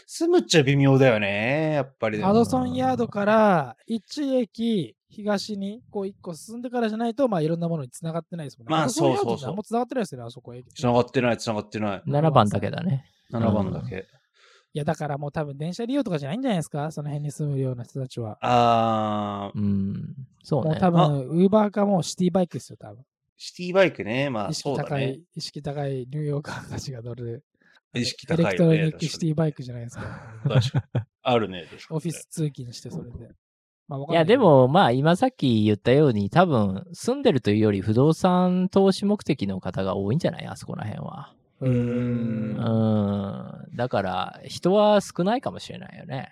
[0.06, 1.72] 住むっちゃ微妙だよね。
[1.74, 2.20] やっぱり。
[2.20, 8.70] ハドソンヤードから1駅東にこう1個進んでからじゃないと、まあいろんなものに繋がってないですもんね。
[8.70, 10.72] まあハドソンヤードそうそうそう何も繋がってないですよね、あそこ駅。
[10.74, 12.02] 繋がってない、繋がってない。
[12.06, 13.04] 7番だけだね。
[13.32, 14.06] 7番だけ。
[14.74, 18.38] いや、だからもう多分電車利用とかじゃないんじゃないですか、その辺に住むような人たちは。
[18.42, 20.14] あー、うん。
[20.42, 20.70] そうね。
[20.70, 23.02] もう多分、ウーバーかもうシティバイクですよ、多分。
[23.38, 24.28] シティバイクね。
[24.28, 27.44] まあ、意識そうだね高い。、意識高いニューヨーカーたちが乗る。
[27.94, 30.02] 意識エ高いよねレクトロニックシティバイクじゃないですか。
[30.48, 31.00] 確かに。
[31.22, 31.64] あるね。
[31.90, 33.30] オフィス通勤してそれで。
[33.88, 40.46] まあ、いいけどで、も、まあ、今さっき言ったように、多分、住んでるというより、不動産投資目的の方が多いんじゃない？
[40.46, 41.32] あそこら辺は。
[41.60, 43.76] ううーうんん。
[43.76, 46.28] だから、人は少ないかもしれないよね。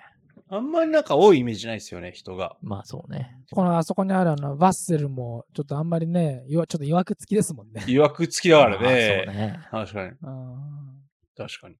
[0.49, 2.57] あんまりなんか多いイメージないですよね、人が。
[2.63, 3.35] まあ、そうね。
[3.51, 7.83] このあそこにあるあのバッセルも、ちょっとあんまりね、いわちょっと曰く付きですもんね。
[7.89, 9.25] いわくつきだからまあそうね。
[9.27, 9.61] ね。
[9.71, 10.11] 確かに。
[11.39, 11.77] うん確かに。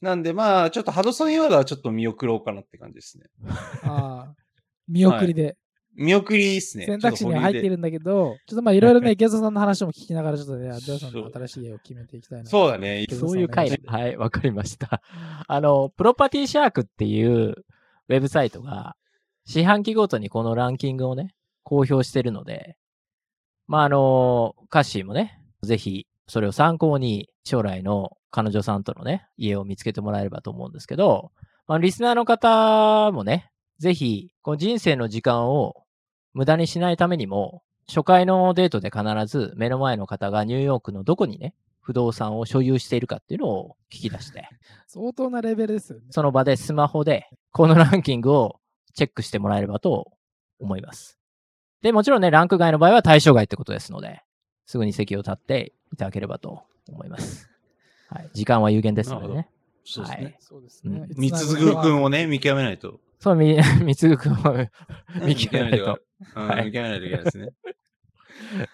[0.00, 3.26] なんでまあ、ちょっとハドソンヤードはちょっと見送ろうかなって感じですね。
[3.84, 4.34] ああ、
[4.88, 5.56] 見送りで。
[5.94, 6.86] 見送りですね。
[6.86, 7.70] 選択肢には入っている。
[7.70, 12.46] るんだけど、ちょっとまあいろいろね、ゲストさんの話も聞きながら、ちょっとね、ジョーさんの新しい家を決めていきたいな。
[12.48, 13.06] そうだね。
[13.10, 15.02] そういう回はい、わかりました。
[15.46, 18.96] あの、プロパティシャークっていうウェブサイトが、
[19.44, 22.76] 四半期ごとにこのランキングをね、公表してるので、
[23.66, 31.32] まあ、あの、カッシーもね、ぜひ、それを参考に、将来の彼女さんとのね、家を見つけてもらえればと思うんですけど、
[31.66, 35.84] まあ、リスナーの方もね、ぜひ、この人生の時間を
[36.34, 44.48] 無駄にしないためにも、初回のデートで必ず目の前の方がニューヨークのどこにね、不動産を所有しているかっていうのを聞き出して、
[44.86, 46.06] 相当なレベルですよね。
[46.10, 48.60] その場でスマホでこのランキングを
[48.94, 50.12] チェックしてもらえればと
[50.60, 51.18] 思います。
[51.82, 54.22] で、もちろんね、ランク外の場合は対象外ってことですので、
[54.66, 57.49] すぐに席を立っていただければと思います。
[58.10, 58.30] はい。
[58.32, 59.48] 時間は有限ですのでね。
[59.84, 60.24] そうですね。
[60.24, 61.06] はいそうですね。
[61.08, 63.00] うん三つぐくんをね、見極めないと。
[63.18, 64.66] そう、み、 みつぐくんを
[65.24, 66.00] 見極めないと。
[66.36, 67.44] うんはい見極めないといけないですね。
[67.44, 68.68] はい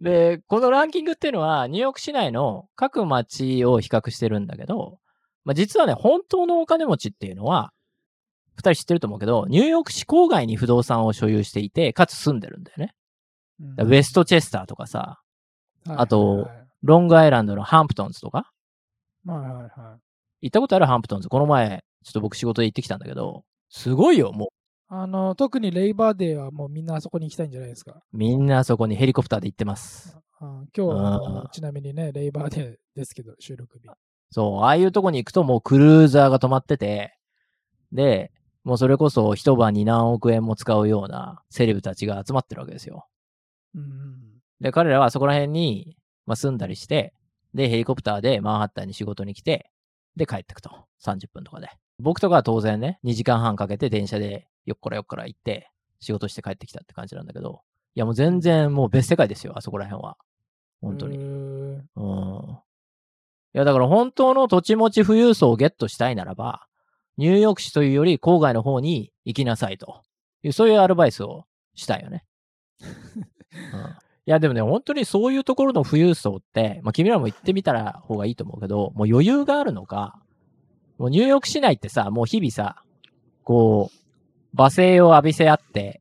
[0.00, 4.98] で、このランキングっていうのは、ニューヨーク市内の各町を比較してるんだけど、
[5.44, 7.72] まあ、実はね、本当のお金持ちっていうのは、
[8.56, 12.94] 二人知ってると思うけど、ニューヨーク市郊外に不動産を所有していて、かつ住んでるんだよね。
[13.60, 15.20] うんウェストチェスターとかさ、
[15.86, 18.50] はいあとはいロングアイランドのハンプトンズとか、
[19.26, 19.70] はいはいはい。
[20.42, 21.28] 行ったことあるハンプトンズ？
[21.28, 24.50] この前、ちょっと僕仕事で行ってきたんだけど、すごいよ、も
[24.88, 27.92] あの、特にレイバーデーはもうみんなあそこに行きたいんじゃないですか？
[27.92, 28.16] う。
[28.16, 30.16] みんなそこにヘリコプターで行ってます。
[30.38, 33.88] あ今日はちなみにね、レイバーデーですけど、収録日。
[34.30, 37.16] そう、ああいうとこに行くともうクルーザーが止まってて、
[37.90, 38.30] で、
[38.62, 43.06] もうそれこそ一晩に何億円も使うようなセレブたちが集まってるわけですよ。
[43.74, 43.90] うんうん
[44.60, 45.96] で、彼らはそこら辺に、
[46.26, 47.14] まあ、住んだりして、
[47.54, 49.70] で、ヘリコプターでマンハッタンに仕事に来て、
[50.16, 50.70] で、帰ってくと。
[51.04, 51.68] 30分とかで。
[51.98, 57.62] 僕とかは当然ね、2時間半かけて電車でよっこらよっこら行って、仕事して帰ってきたって感じなんだけど、
[57.94, 60.18] いやもう全然もう別世界ですよ、あそこら辺は。
[60.82, 61.16] 本当に。
[61.16, 62.58] うん。
[63.54, 66.66] いや、だから本当の土地持ち富裕層をゲットしたいならば、
[67.16, 70.02] ニューヨーク市というより郊外の方に行きなさいと
[70.52, 72.24] そういうアドバイスをしたいよね。
[72.80, 80.20] うんいや、でもね、本当にそういうところの富裕層って、まあ、君らも行ってみたら方がいいと思うけど、もう余裕があるのか、
[80.98, 82.82] もうニューヨーク市内ってさ、もう日々さ、
[83.44, 86.00] こう、罵声を浴びせ合って、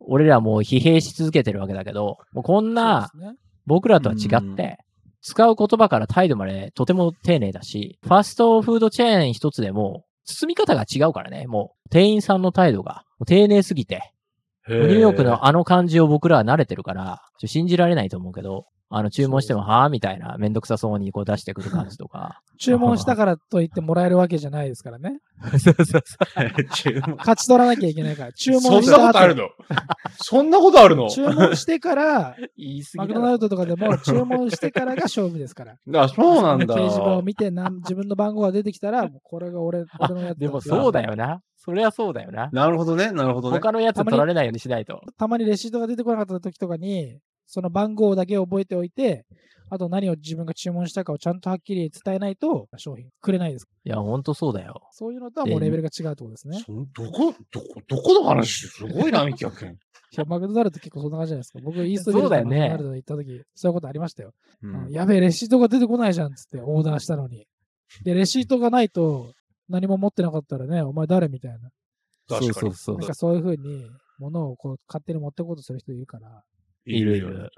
[0.00, 3.10] 俺らもう疲弊し続けてるわけだけど、もうこんな、
[3.66, 4.78] 僕らとは違うんって、
[5.20, 14.12] 使う言葉から態度までとても丁寧だし、ファストフードチェーン一つでも、包み方が違うからね、もう、店員さんの態度がもう丁寧すぎて、
[14.68, 22.42] ニューヨークのあの感じを僕らは慣れてるから、ちょ信じられないと思うけど、あの、注文しても、はぁみたいな、めんどくさそうにこう出してくる感じとか。
[22.60, 25.18] 注文したからといってもらえるわけじゃないですからね。
[25.52, 26.02] そうそうそう。
[26.74, 28.32] 注文勝ち取らなきゃいけないから。
[28.34, 29.48] 注文そんなした後ことあるの？
[30.18, 31.08] そんなことあるの？
[31.08, 36.02] 注文してから、言い過マクドナルドとかでも注文してからが勝負ですから。
[36.02, 36.74] あ、そうなんだ。
[36.74, 41.40] 掲示板を見てなん自分の番号が出てきたら、もうこれが俺俺のやつだでもそうだよな。
[41.64, 42.50] それはそうだよな。
[42.52, 43.58] なるほどね、なるほどね。
[43.58, 45.00] 他のやつ取られないようにしないと。
[45.16, 49.24] たまにレシートが出てこなかった時とかに、その番号だけ覚えておいて、
[49.70, 53.66] あと何を自分が注文したかをちゃんとはっきり伝えないと商品くれないです。
[53.84, 54.82] いや、ほんとそうだよ。
[54.90, 56.58] そういうのとはもうレベルが違うってことですね。
[56.66, 58.66] そどこ、どこ、どこの話？
[58.66, 59.70] すごいな、ミキヤ君。
[59.70, 59.74] い
[60.14, 61.60] やマクドナルド結構そんな感じじゃないですか。
[61.62, 64.32] 僕、イーストビルとそうだよねマクドナルド行った時、そういうことありましたよ。
[64.62, 67.46] うあのやべえ、レシートが出てこないじゃんっつってオーダーしたのに。
[68.04, 69.32] で、レシートがないと
[69.68, 71.70] 何も持ってなかったらね、お前誰みたいな。
[72.28, 72.74] 確かに。
[72.74, 76.42] そうなんかそういうふうに物をこう勝手に持ってこうとする人いるから、
[76.84, 77.50] いるいる。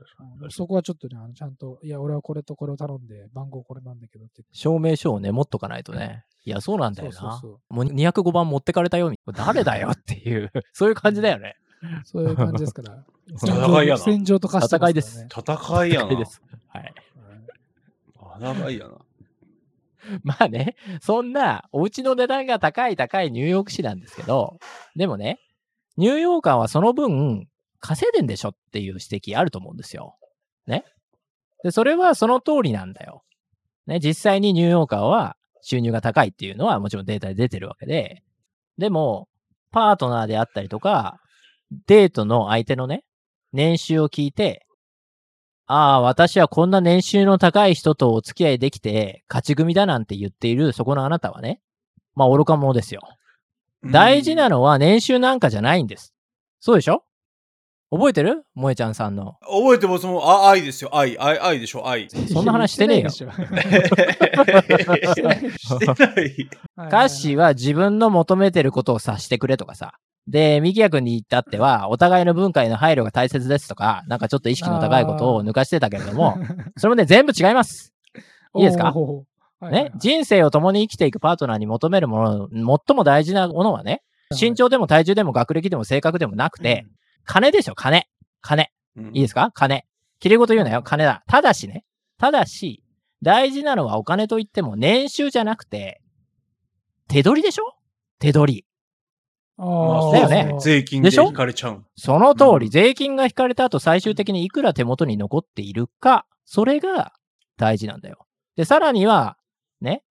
[0.50, 6.24] そこはちょっとね、あのちゃんと、いや、俺はこれとこれを頼んで、番号これなんだけどって証明書をね、持っとかないとね。
[6.44, 7.02] いや、そうなんだ。
[7.02, 7.14] よな。
[7.14, 9.12] そうそうもう205番持ってかれたよ。
[9.34, 11.56] 誰だよっていう、 そういう感じだよね。
[12.04, 12.24] そう。
[12.24, 13.04] そういう感じですから。
[13.42, 14.90] 戦いやな戦場と化してますから、ね。
[14.90, 16.16] 戦いです戦いやな。
[16.16, 16.42] です。
[16.68, 16.94] はい。
[18.40, 18.98] 戦いやな。
[20.22, 24.58] まあね、そんな、お家の値段が高い高いニューヨーク市なんですけど、
[24.96, 25.40] でもね、
[25.96, 27.48] ニューヨーカーはその分、
[27.80, 30.16] 稼いでんでしょっていう指摘あると思うんですよ。
[30.66, 30.84] ね。
[31.62, 33.22] で、それはその通りなんだよ。
[33.86, 38.22] ね、実際にニューヨーカーは収入が高いっていうのはもちろんデータで出てるわけで、
[38.78, 39.28] でも、
[39.70, 41.20] パートナーであったりとか、
[41.86, 43.04] デートの相手のね、
[43.52, 44.66] 年収を聞いて、
[45.66, 51.60] ああ、私はこんな年収の高い人とお付き合いできて、勝ち組だなんて言っているそこのあなたはね、
[52.14, 53.00] まあ愚か者ですよ。
[53.84, 56.12] 大事なのは年収なんかじゃないんです。
[56.60, 57.02] そうでしょ？
[57.90, 58.44] 覚えてる？
[58.56, 59.36] 萌えちゃんさんの。
[59.42, 60.22] 覚えてますもん。
[60.24, 60.96] あ、愛ですよ。
[60.96, 62.08] 愛、愛、愛でしょ、愛。
[62.10, 63.32] そんな話してねえよ してな
[65.34, 66.90] いでしょ してない。
[66.90, 69.94] カッシーは自分の求めてることを察してくれとかさ。
[70.26, 76.38] で、ミキヤ君に言ったっては、お互いの文化への配慮が大切ですとか、なんかちょっと意識の高いことを抜かしてたけれども、
[76.78, 77.92] それもね、全部違います。
[78.56, 78.92] いいですか？
[79.60, 84.02] はいはいね、人生を共に生きていくパートナーに求めるもの、最も大事なものはね、
[84.38, 86.86] 身長でも体重でも学歴でも性格でもなくて、
[87.24, 88.04] 金でしょ、金。
[88.42, 88.70] 金。
[89.12, 89.50] いいですか？
[89.54, 89.84] 金。
[90.20, 91.22] きれい事言うなよ、金だ。
[91.28, 91.84] ただしね、
[92.18, 92.82] ただし、
[93.22, 96.00] 大事なのはお金といっても年収じゃなくて、
[97.08, 97.74] 手取りでしょ？
[98.18, 98.64] 手取り。
[99.56, 100.12] あまあー。
[100.12, 100.56] だよね。
[100.60, 101.84] 税金ででしょ引かれちゃう。
[101.96, 107.12] その通り、うん税金が引かれた後、最終的にいくら手元に残っているか、それが
[107.56, 108.26] 大事なんだよ。
[108.56, 109.36] で、さらには、
[109.80, 110.02] ね、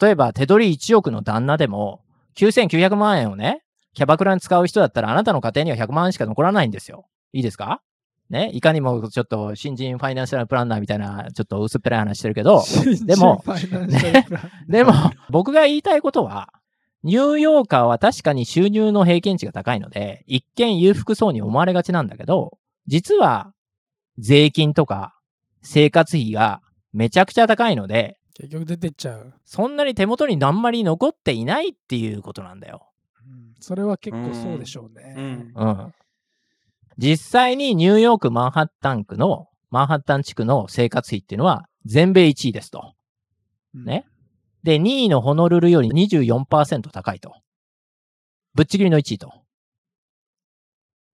[0.00, 2.02] 例えば手取り1億の旦那でも、
[2.36, 3.62] 9900万円をね、
[3.94, 7.06] キャバクラに使う人だったらあなたの家庭には100万円しか残らないんですよ。
[7.32, 7.80] いいですか？
[8.30, 12.62] ね、いかにもちょっと新人ファイナンシャルプランナーみたいな、ちょっと薄っぺらい話してるけど、
[13.04, 14.92] でもファイナンシャルプラン でも、
[15.30, 16.48] 僕が言いたいことは、
[17.04, 23.52] ニューヨーカーは確かに収入の平均値が高いので、一見裕福そうに思われがちなんだけど、実は
[24.18, 25.14] 税金とか
[25.62, 26.62] 生活費が
[26.94, 29.34] めちゃくちゃ高いので、結局出てっちゃう。
[29.44, 32.88] そんなに手元にあんまり残っていないっていうことなんだよ。
[33.26, 35.14] うんそれは結構そうでしょうね。
[35.16, 35.52] うん。
[35.54, 35.92] うん。
[36.96, 42.94] 実際にニューヨークマンハッタン区の、マンハッタン地区の生活費っていうのは全米1位ですと。
[43.74, 44.06] うんね。
[44.64, 47.36] で、2位のホノルルより24%高いと。
[48.54, 49.28] ぶっちぎりの1位と。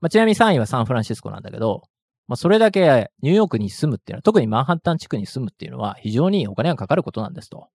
[0.01, 1.83] まあ、ちなみに3位はサンフランシスコなんだけど、
[2.29, 7.69] まあ、それだけニューヨークに住むっていうのは、特にマンハッタン地区に住むっていうのは非常にお金がかかることなんですと。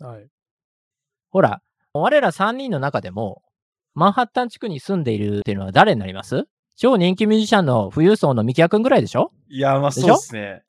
[0.00, 0.28] はい。
[1.30, 1.62] ほら、
[1.94, 3.42] 我ら3人の中でも、
[3.94, 6.44] マンハッタン地区に住んでいるっていうのは誰になります？
[6.76, 9.32] 超人気ミュージシャンの富裕層のミキヤくんぐらいでしょ？
[9.48, 10.62] いや、まあそうですね。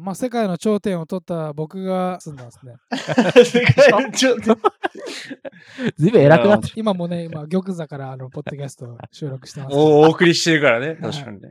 [0.00, 2.74] まあ世界の頂点を取った僕が住んだんですね。
[3.44, 4.56] 世界のちょっと。
[5.96, 6.72] ずいぶん偉くなってる。
[6.76, 9.76] 今もね、今、玉座からあのポッドキャストを収録してます。
[9.76, 10.96] おお送りしてるからね。
[10.96, 11.50] 確かにね。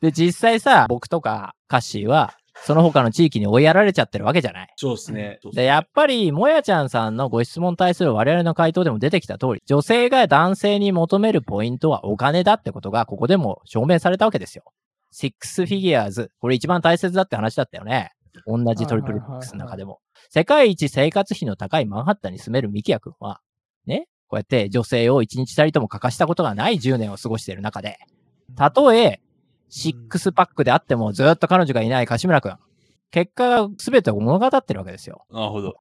[0.00, 4.72] で、実際さ、僕とかカッシーは、その他の地域に追いやられちゃってるわけじゃない。
[4.76, 5.38] そうですね。
[5.52, 14.64] で、やっぱり、もやちゃんさんのご質問に対する我々の回答でも出てきた通り、女性が男性に求めるポイントはお金だってことが、ここでも証明されたわけですよ。
[15.10, 16.30] シックスフィギュアーズ。
[16.40, 18.10] これ一番大切だって話だったよね。
[18.46, 20.00] 同じトリプル X の中でも。
[20.30, 23.40] 世界一生活費の高いマンハッタンに住めるミキヤ君は、
[23.86, 27.98] ね、こうやって女性を一日たりとも欠かしたことがない10年を過ごしている中で、
[28.56, 29.20] たとえ、
[29.76, 32.56] シックスパックであってもずっと彼女がいない柏村君、
[33.10, 35.26] 結果が全てを物語ってるわけですよ。
[35.32, 35.74] なるほど。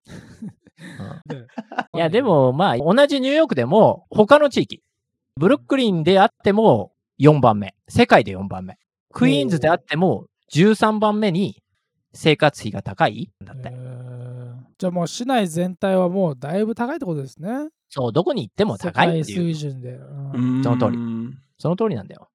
[1.93, 4.82] いや、でも、まあ、同じニューヨークでも、他の地域、
[5.39, 8.79] ブルックリンであっても4番目、世界で4番目、
[9.12, 11.62] クイーンズであっても13番目に
[12.13, 13.69] 生活費が高いんだっえて。
[13.69, 17.69] ーじゃあもう市内全体はもうだいぶ高いってことですね。
[17.89, 19.53] そう、どこに行っても高いって世界いう。
[19.53, 19.91] 水準で。
[19.91, 21.38] うんその通りり。
[21.60, 22.29] その通りなんだよ。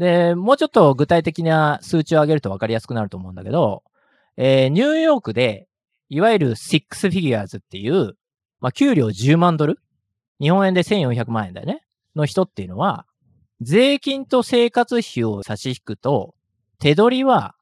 [0.00, 3.84] で、もうちょっと具体的な数値を上げると分かりやすくなると思うんだけど、
[4.38, 5.68] えーニューヨークで、
[6.08, 8.14] いわゆるシックスフィギュアーズっていう、
[8.60, 9.78] まあ、給料10万ドル？
[10.40, 11.82] 日本円で1400万円だよね？
[12.16, 13.04] の人っていうのは、
[13.60, 16.34] 税金と生活費を差し引くと、
[16.78, 17.54] 手取りは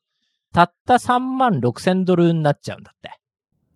[0.54, 3.18] たった3万6千ドルになっちゃうんだって。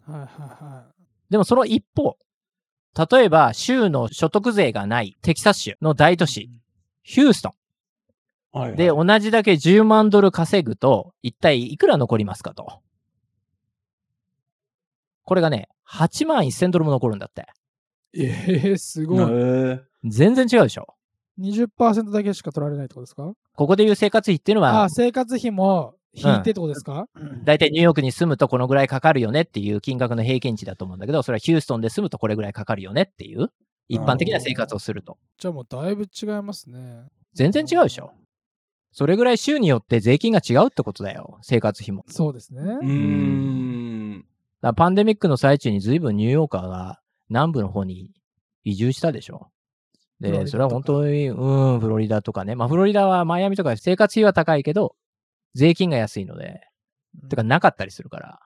[0.08, 0.84] はいはいは
[1.30, 2.16] でもその一方、
[3.10, 6.48] 例えば州の所得税がないテキサス州の大都市、
[7.02, 7.52] ヒューストン。
[8.52, 12.80] はいで、同じだけ10万ドル稼ぐと、一体いくら残りますかと。
[15.24, 17.46] これがね、8万1000ドルも残るんだって。
[18.12, 18.24] い。
[18.24, 19.20] えー、すごい。
[19.22, 20.94] へ全然違うでしょ。
[21.38, 23.32] 20%だけしか取られないってことですか？
[23.54, 27.06] ここでいう生活費っていうのはああ、、生活費も引いてってことですか、
[27.44, 33.48] だいたいニューヨークに住むとこのぐらいかかるよねっていう金額の平均値だと思うんだけど、それはヒューストンで住むとこれぐらいかかるよねっていう、
[33.88, 35.16] 一般的な生活をすると。
[35.38, 37.06] じゃあもうだいぶ違いますね。
[37.32, 38.12] 全然違うでしょ。
[38.92, 41.38] それぐらい州によって税金が違うってことだよ。
[41.42, 42.04] 生活費も。
[42.08, 42.60] そうですね。
[42.60, 44.18] うーん。
[44.20, 44.28] だか
[44.62, 47.00] らパンデミックの最中に随分ニューヨーカーが
[47.30, 48.10] 南部の方に
[48.64, 49.48] 移住したでしょ。
[50.20, 51.32] で、それは本当に、う
[51.76, 52.54] ん、フロリダとかね。
[52.54, 54.94] まあ、フロリダはマイアミとか生活費は高いけど、
[55.54, 56.60] 税金が安いので、
[57.28, 58.40] てかなかったりするから。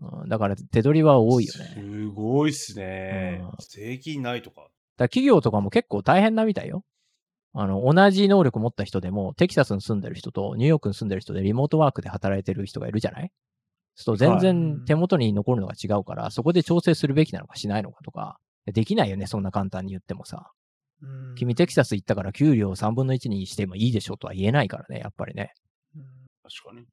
[0.00, 1.74] うん、だから手取りは多いよね。
[1.74, 3.50] すごいっすねうん。
[3.68, 4.60] 税金ないとか。
[4.60, 6.84] だから企業とかも結構大変なみたいよ。
[7.54, 13.32] あの、同じ能力持った人でも、テキサスに住んでる人とニューヨークに住んでる人でリモートワークで働いてる人がいるじゃない？
[13.94, 20.50] そうすると全はい然手元に残るのが違うから、そこで調整するべきなのかしないのかとか、できないよね、そんな簡単に言ってもさ。
[21.00, 25.54] うん君テキサス行ったから給料3分の1にしてもいいでしょうとは言えないからね、やっぱりね。
[25.96, 26.02] うん
[26.42, 26.86] 確かに。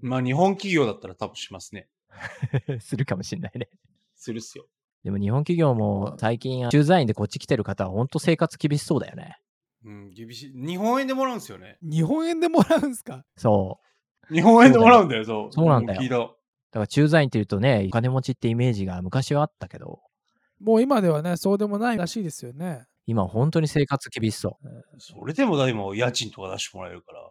[0.00, 1.88] まあ日本企業だったら多分しますね。
[2.80, 3.68] するかもしんないね。
[4.14, 4.66] するっすよ。
[5.02, 9.36] でも日本企業も最近駐在員でこっち来てる方は本当生活厳しそうだよね。
[9.84, 10.52] うん、厳しい。
[10.54, 11.76] 日本円でもらうんですよね。
[11.82, 13.24] 日本円でもらうんすか？
[13.36, 13.78] そ
[14.30, 14.34] う。
[14.34, 15.52] 日本円でもらうんだよ、そう。
[15.52, 16.18] そうなんだよ聞いた。
[16.18, 16.34] だか
[16.80, 20.00] ら駐在員って言うとね、お金持ちってイメージが昔はあったけど、
[20.60, 22.86] もう今ではね、そうでもないらしいですよね。
[23.06, 24.68] 今本当に生活厳しそう。
[24.98, 27.30] それでもだ、今、家賃とか出してもらえるから。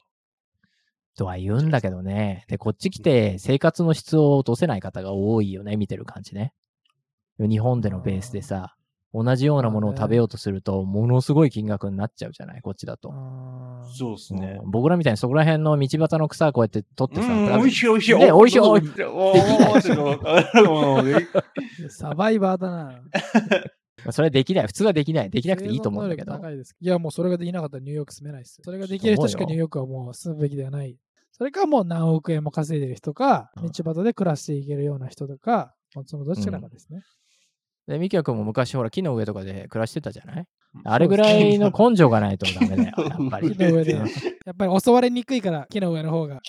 [1.16, 2.46] とは言うんだけどね。
[2.48, 6.54] で、こっち来て生活の質を落とせない方が多いよね、見てる感じね。
[7.40, 8.76] 日本でのベースでさ、
[9.14, 13.14] 同じようなものを食べようとすると、ものすごい金額になっちゃうじゃない、こっちだと。
[13.96, 14.68] そうですねう。
[14.68, 18.16] ん僕らみたいにそこら辺の道端の草こうやって取ってさ、美味しい美味しい。
[18.18, 19.34] ね美味しいお美味しいおおおお
[20.96, 23.02] おサバイバーだな。
[24.04, 24.68] まあそれはできない。
[24.68, 25.30] 普通はできない。
[25.30, 28.64] できなくていいと思うんだけどいですいや、もうそれができなかったらニューヨーク住めないですよ。
[28.66, 30.98] それができる人しかニューヨークはもう住むべきではない。
[31.32, 35.74] それかもう何億円も稼いでる人か、うん道端で暮らしていけるような人とか、
[36.06, 37.02] そのどちらかですね。
[37.88, 40.46] で、ミキヤ君も昔ほら木の上とかで暮らしてたじゃない？
[40.86, 42.94] あれぐらいの根性がないとダメだよ。
[42.98, 43.50] やっぱり。
[43.50, 46.36] やっぱり襲われにくいから、木の上の方が。
[46.36, 46.42] うん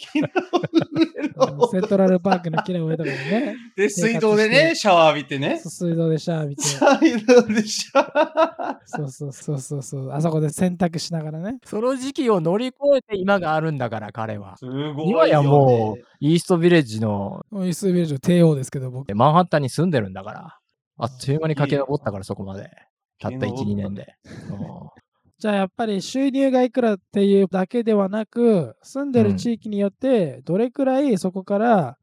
[1.70, 5.58] セントラルパークの木の上とかでね、 で、水道でね、シャワー浴びてね。
[5.58, 8.86] 水道でシャワー浴びて、水道でシャワー。
[8.86, 11.58] そうそうそうそうそう、あそこで洗濯しながらね。
[11.64, 14.56] その時期を乗り越えて今があるんだから、彼は。
[14.56, 15.04] すごいよ、ね。
[15.10, 19.12] 今やもう、イーストビレッジのイスビルジョ帝王ですけど、僕。
[19.14, 20.58] マンハッタンに住んでるんだから。
[20.96, 22.70] あっという間に駆け上ったから、そこまで。
[23.18, 24.14] たった1、2年で。
[24.50, 24.58] うん
[25.36, 31.98] じゃあやっぱり収入がいくらっていうだけではなく、住んでる地域によってどれくらいそこから、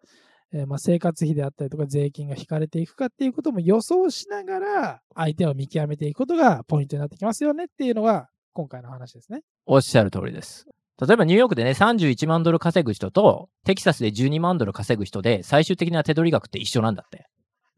[0.54, 9.44] えーまあ生活費であったりとか税金が引かれていくかっていうことも予想しながら相手を見極めていくことがポイントになってきますよねっていうのが今回の話ですね。
[9.66, 10.68] おっしゃる通りです。
[11.02, 17.26] 例えばニューヨークでね、31万ドル稼ぐ人と、テキサスで12万ドル稼ぐ人で、最終的な手取り額って一緒なんだって。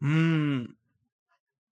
[0.02, 0.74] うーん。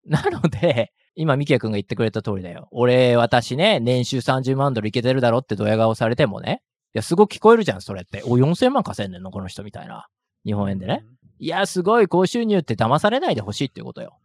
[0.07, 2.69] なので、今、ミキヤ君が言ってくれた通りだよ。
[2.71, 6.63] 俺、私ね、年収30万ドルいけてるだろってドヤ顔されてもね。
[6.95, 8.23] いや、すごく聞こえるじゃん、それって。
[8.25, 9.31] お、4000万稼いでんの？
[9.31, 10.09] この人みたいな。
[10.45, 11.05] 日本円でね。
[11.39, 14.19] いや、すごい高収入って騙されないでほしいっていうことよ。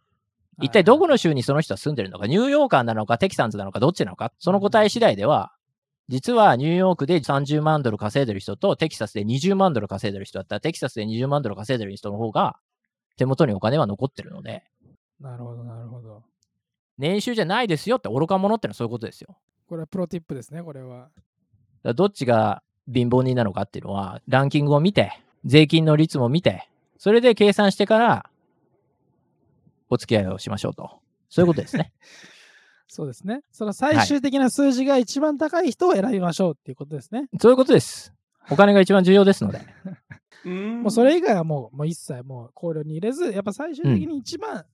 [0.61, 5.51] 一体どこの州にその人は住んでるのか、ニューヨーカーなのか、テキサンズなのか、どっちなのか、その答え次第では、
[6.09, 12.57] 実はニューヨークで30万ドル稼いでる人と、テキサスで20万ドル稼いでる人だったら、テキサスで20万ドル稼いでる人の方が、
[13.17, 14.63] 手元にお金は残ってるので、
[15.19, 16.23] なるほど、なるほど。
[16.97, 19.37] 年収じゃないですよって愚か者ってのはそういうことですよ。
[19.67, 21.09] これはプロティップですね、これは。
[21.95, 25.11] どっちが貧乏人なのかっていうのは、ランキングを見て、
[25.45, 28.29] 税金の率も見て、それで計算してから、
[29.89, 30.99] お付き合いをしましょうと。
[31.29, 31.93] そういうことですね。
[32.87, 33.41] そうですね。
[33.51, 37.27] その最終的な数字が一番高い人を選びましょうっていうことですね。
[37.39, 38.13] そういうことです。
[38.49, 39.61] お金が一番重要ですので。
[40.45, 44.65] もうそれ以外はもうもう一切もう考慮に入れず、やっぱ最終的に一番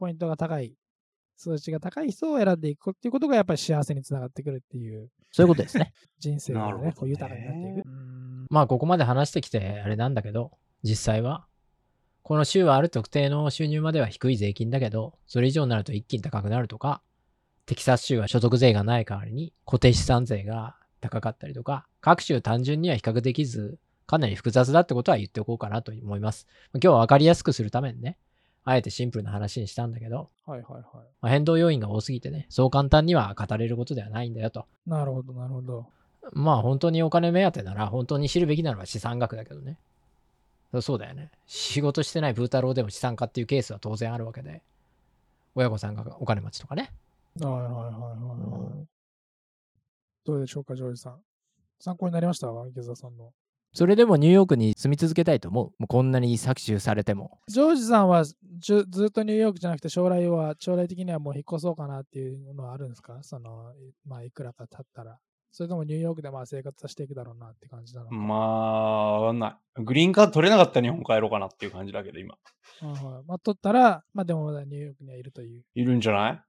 [0.00, 0.74] ポイントが高い、
[1.36, 5.92] 数値が高い人を選んでいくっていうことがやっぱり幸せにつながってくるっていうそういうことですね。
[6.18, 7.86] 人生がね、ねこう豊かになっていく。
[7.86, 11.46] うんまあ、ここまで話してきてあれなんだけど、実際は、
[12.22, 17.02] この州はある特定の収入までは低い税金だけど、それ以上になると一気に高くなるとか、
[17.66, 26.48] テキサス州は所得税がない代わりに固定資産税が高かったりとか、各州単純には比較できず、かなり複雑だってことは言っておこうかなと思います。
[26.74, 28.18] 今日は分かりやすくするためにね、
[28.64, 30.82] あえてシンプルな話にしたんだけど、はいはいはい。
[31.20, 34.66] まあ、変動要因が多すぎてね、そう簡単には語れることではないんだよと。
[34.86, 35.86] なるほど、なるほど。
[36.32, 39.78] まあ本当にお金目当てなら本当に知るべきなのは資産額だけどね。
[40.82, 41.30] そうだよね。
[41.46, 44.62] 仕事してないブー太郎でも資産家っていうケースは当然あるわけで。
[45.56, 46.92] 親御さんがお金持ちとかね。
[47.40, 48.86] はいはいはいはいはい。
[50.24, 51.20] どうでしょうか、ジョージさん。
[51.80, 52.46] 参考になりました？
[52.68, 53.32] 池澤さんの。
[53.72, 55.64] それでもニューヨークに住み続けたいと思う？
[55.78, 57.38] もうこんなに搾取されても。
[57.48, 63.18] ジョージさんはずっとニューヨークじゃなくて将来は、将来的にはもう引っ越そうかなっていうのはあるんですか？
[63.22, 65.18] その、いまあ、いくらか経ったら。
[65.52, 68.14] それともニューヨークでまあ生活はしていくだろうなって感じなのか。
[68.14, 69.82] まあ、わかんない。
[69.82, 72.36] グリーンカード取れなかったら日本帰ろうかなっていう感じだけど、今。
[73.26, 75.64] まあ、取ったら、まあでもまだニューヨークにはいるという。
[75.74, 76.42] いるんじゃない？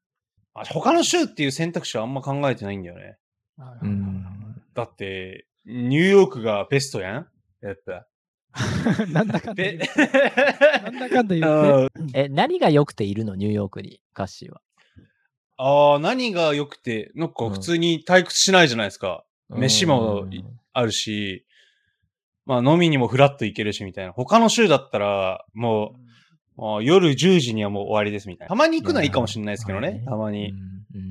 [0.53, 3.17] あ他の州っていう選択肢はあんま考えてないんだよね。
[3.57, 4.61] うはいはいはいん。
[4.75, 7.27] だって、ニューヨークがベストやん？
[7.61, 8.07] やっぱ。
[9.11, 10.83] なんだかんだ言べう。
[10.83, 12.11] なんだかんだ言うね。
[12.13, 13.35] え、何が良くているの？
[13.35, 14.61] ニューヨークに、カッシーは。
[15.57, 19.23] ああ、何が良くて、なんか普通に退屈しないじゃないですか。
[19.49, 20.43] 飯もい
[20.73, 21.45] あるし、
[22.45, 24.11] まあ飲みにもフラッと行けるしみたいな。
[24.11, 25.95] 他の州だったら、も
[26.57, 28.49] う、あー夜10時にはもう終わりですみたいな。
[28.49, 30.03] たまに行くのはいいかもしれないですけどね。
[30.05, 30.53] たまに。。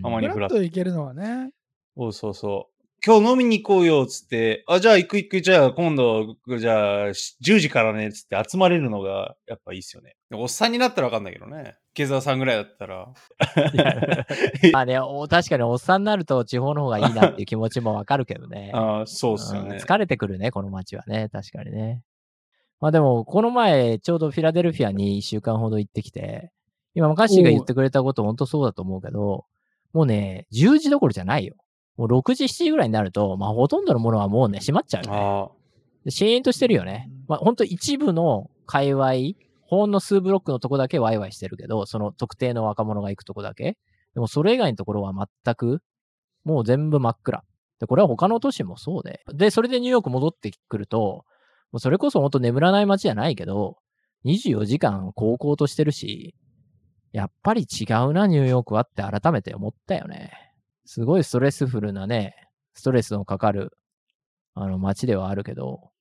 [0.03, 0.57] たまフラッにフラッと。
[0.57, 1.51] と行けるのはね。
[1.96, 2.80] そうそうそう。
[3.05, 10.16] 今日飲みに行こうよ、つって、あ、じゃあ行く行く、じゃあ今度、じゃあし10時からね、つって集まれるのがやっぱいいっすよね。
[10.32, 11.76] おっさんになったらわかんないけどね。
[11.94, 13.09] 池澤さんぐらいだったら。
[14.72, 18.70] まあね、お確かにおっさんになると地方の方がいいなっていう気持ちもわかるけどね。
[18.76, 19.68] ああ、そうっすよね。
[19.70, 21.30] うん疲れてくるね、この街はね。
[21.32, 22.03] 確かにね。
[22.80, 26.53] まあでも、この前、ちょうどフィラデルフィアに1週間ほど行ってきて、
[26.94, 29.46] 今、マカッシーが言ってくれたこと、本当そうだと思うけど、
[29.92, 31.57] もうね、10時どころじゃないよ。
[32.01, 35.53] もう6時、7時ぐらいになると、まあほとんどのものはもうね、閉まっちゃうよ
[36.07, 36.11] ね。
[36.11, 37.11] シーンとしてるよね。
[37.28, 39.12] まあ本当一部の界隈、
[39.66, 43.76] ほんの数ブロックのとこだけワイワイしてるけど、その特定の若者が行くとこだけ。
[44.14, 45.12] でもそれ以外のところは
[45.44, 45.82] 全く、
[46.44, 47.44] もう全部真っ暗。
[47.80, 49.20] で、これは他の都市もそうで。
[49.34, 51.26] で、それでニューヨーク戻ってくると、
[51.70, 53.76] もうそれこそ本当眠らない街じゃないけど、
[54.24, 56.34] 24時間高校としてるし、
[57.12, 60.49] やっぱり違うな、ニューヨークはって改めて思ったよね。
[60.93, 62.34] すごいストレスフルなね、
[62.74, 63.70] ストレスのかかる、
[64.55, 65.93] あの、街ではあるけど、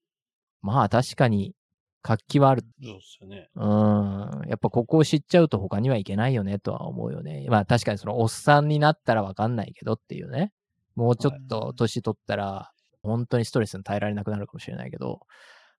[0.62, 1.54] まあ確かに
[2.02, 2.62] 活気はある。
[2.82, 3.48] そうですよね。
[3.54, 4.48] うん。
[4.48, 7.46] やっぱここを知っちゃうと他にはいけないよねとは思うよね。
[7.48, 10.50] まあ確かにそのおっさんになったらわかんないけどっていうね。
[10.96, 12.72] もうちょっと年取ったら
[13.04, 15.20] 本当にストレスに耐えられなくなるかもしれないけど、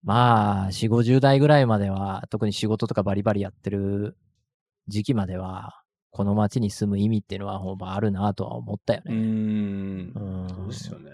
[0.04, 4.16] まあ4、50代ぐらいまでは特に仕事とかバリバリやってる
[4.88, 5.81] 時期までは、
[6.12, 9.18] この街に住む意味っていうのはほんまあるなとは思ったようーね。
[9.18, 10.20] んう。
[10.44, 10.48] ん。
[10.50, 11.12] そうですよね。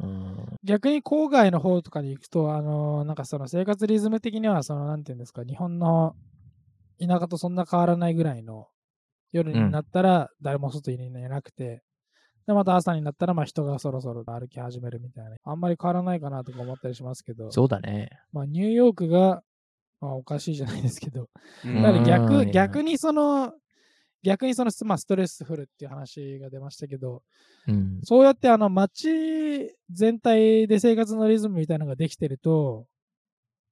[0.00, 0.46] うん。
[0.64, 6.14] 逆に郊外の方とかに行くと、あのなんかその生活リズム的には、その、なんていうんですか、日本の
[7.00, 8.66] 田舎とそんな変わらないぐらいの
[9.32, 11.82] 夜になったら誰も外にいなくて、
[12.46, 15.36] で、また朝になったら、まあ人がそろそろ歩き始めるみたいな。
[15.44, 18.08] あんまり変わらないかなとか思ったりしますけど、そうだね。
[18.32, 19.42] まあニューヨークが、
[20.00, 21.28] まあおかしいじゃないですけど、
[21.64, 23.52] うんだからう逆、ん逆にその、
[24.22, 27.22] 逆にその、まあ、ストレスフルっていう話が出ましたけど、
[27.66, 28.00] うん。
[28.02, 32.86] そうやってあの街全体で生活のリズムみたいなのができてると、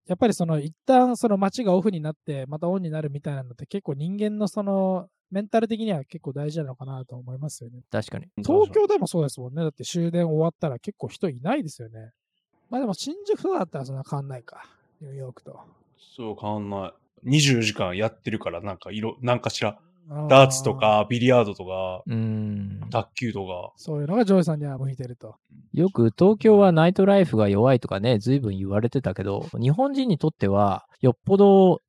[0.06, 7.82] やっぱりその一旦その街がオフになってまたオンになるみたいなのって結構人間のそのメンタル的には結構大事なのかなと思いますよね。
[7.90, 8.26] 確かに。
[8.38, 9.62] 東京でもそうですもんね。
[9.62, 12.12] だって終電終わったら結構人いないですよね。
[12.70, 14.64] まあでも新宿だったらそんな変わんないか。
[15.02, 15.60] ニューヨークと。
[16.16, 16.92] そう変わんな
[17.24, 17.38] い。
[17.38, 19.78] 24時間やってるから、なんか色、なんかしら、
[20.28, 20.74] ダーツと。
[20.74, 22.80] か、ビリヤードとか、うん。
[22.90, 23.72] 卓球とか。
[23.76, 25.36] そういうのがジョイさんには向いてると。
[25.72, 31.80] よく東京はナイトライフが弱いとかね、随分言われてたけど、日本人にとっては、よっぽど、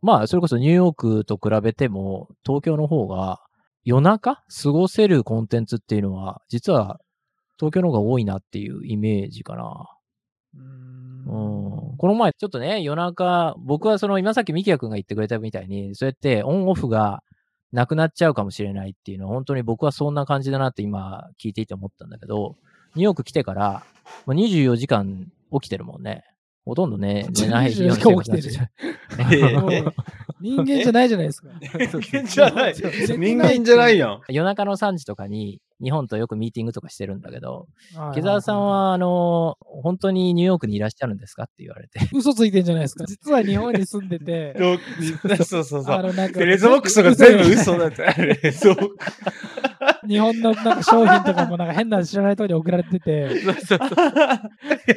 [0.00, 3.40] まあ、それこそニューヨークと比べても、東京の方が、
[3.84, 7.00] 夜中過ごせるコンテンツっていうのは、実は
[7.58, 9.86] 東京の方が多いなっていうイメージかな。
[10.54, 17.22] うーんうん、この前、ちょっとね、夜中、僕はその今さっきミキヤ君が言ってくれたみたいに、そうやってオンオフが
[17.72, 22.56] なくなっちゃうかもしれないっていうのは、本当に僕はそんな感じだなって今聞いていて思ったんだけど、
[22.94, 23.84] ニューヨーク来てから、
[24.26, 26.24] もう24時間起きてるもんね。
[26.64, 29.94] ほとんどね、寝ないような生活になっちゃうもう
[30.40, 31.48] 人間じゃないじゃないですか。
[31.58, 32.74] 人間じゃない。
[32.74, 34.20] 人間じゃないやん。
[34.28, 41.98] 夜中の3時とかに日本とよくミーティングとかしてるんだけど、はい木澤さんは、あの、本当にニューヨークにいらっしゃるんですかって言われて。
[42.14, 43.04] 嘘ついてんじゃないですか。
[43.08, 44.56] 実は日本に住んでて、
[45.44, 45.94] そうそうそう。
[45.94, 48.52] あのなんかテレゾボックスが全部嘘だって。
[50.06, 53.30] 日本のなんか商品とかもなんか変な知らない通り送られてて、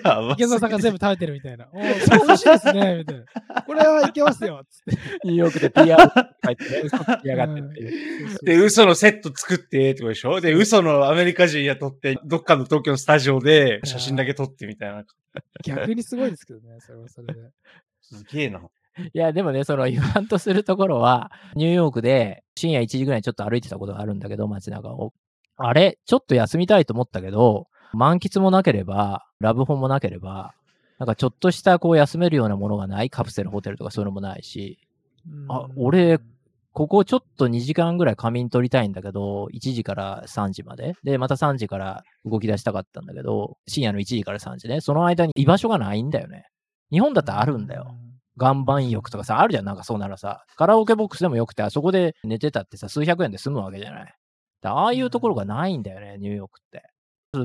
[0.04, 1.68] やば池澤さんが全部食べてるみたいな。
[1.72, 3.62] おーそう美味しいですね、みたいな。
[3.64, 5.02] これはいけますよ、つって。
[5.24, 5.98] ニューヨークで PR
[6.44, 8.40] 書いてね、嘘つきやがってっていう。
[8.46, 10.42] で、嘘のセット作ってってことでしょ？
[10.42, 15.04] で、嘘のアメリカ人雇って、どっかの東京のスタジオで写真だけ撮ってみたいな。
[15.64, 17.40] 逆にすごいですけどね、それはそれで。
[18.02, 18.62] すげえな。
[19.14, 25.14] いや、でもね、その言わんとするところは、ニューヨークで深夜1時ぐらいにちょっと歩いてたことがあるんだけど、街中を。
[25.58, 30.54] あれちょっと休みたいと思ったけど、満喫もなければ、ラブホもなければ、
[31.00, 34.80] なんかちょっとしたこう休めるようなものがないカプセルホテルとかそういうのもないし、
[35.50, 36.20] あ俺
[36.76, 40.94] ここちょっと2時間ぐらい仮眠取りたいんだけど、1時から3時まで。
[41.06, 44.82] で、また3時から動き出したかったんだけど、深夜の1時から3時ね。
[44.82, 46.48] その間に居場所がないんだよね。
[46.92, 47.96] 日本だったらあるんだよ。。
[48.40, 54.14] 岩盤浴とかさ、あるじゃん、なんかそうならさ、カラオケボックスでもよくて、あそこで寝てたってさ、数百円で済むわけじゃない。
[54.62, 56.84] だああいうところがないんだよね、ニューヨークって。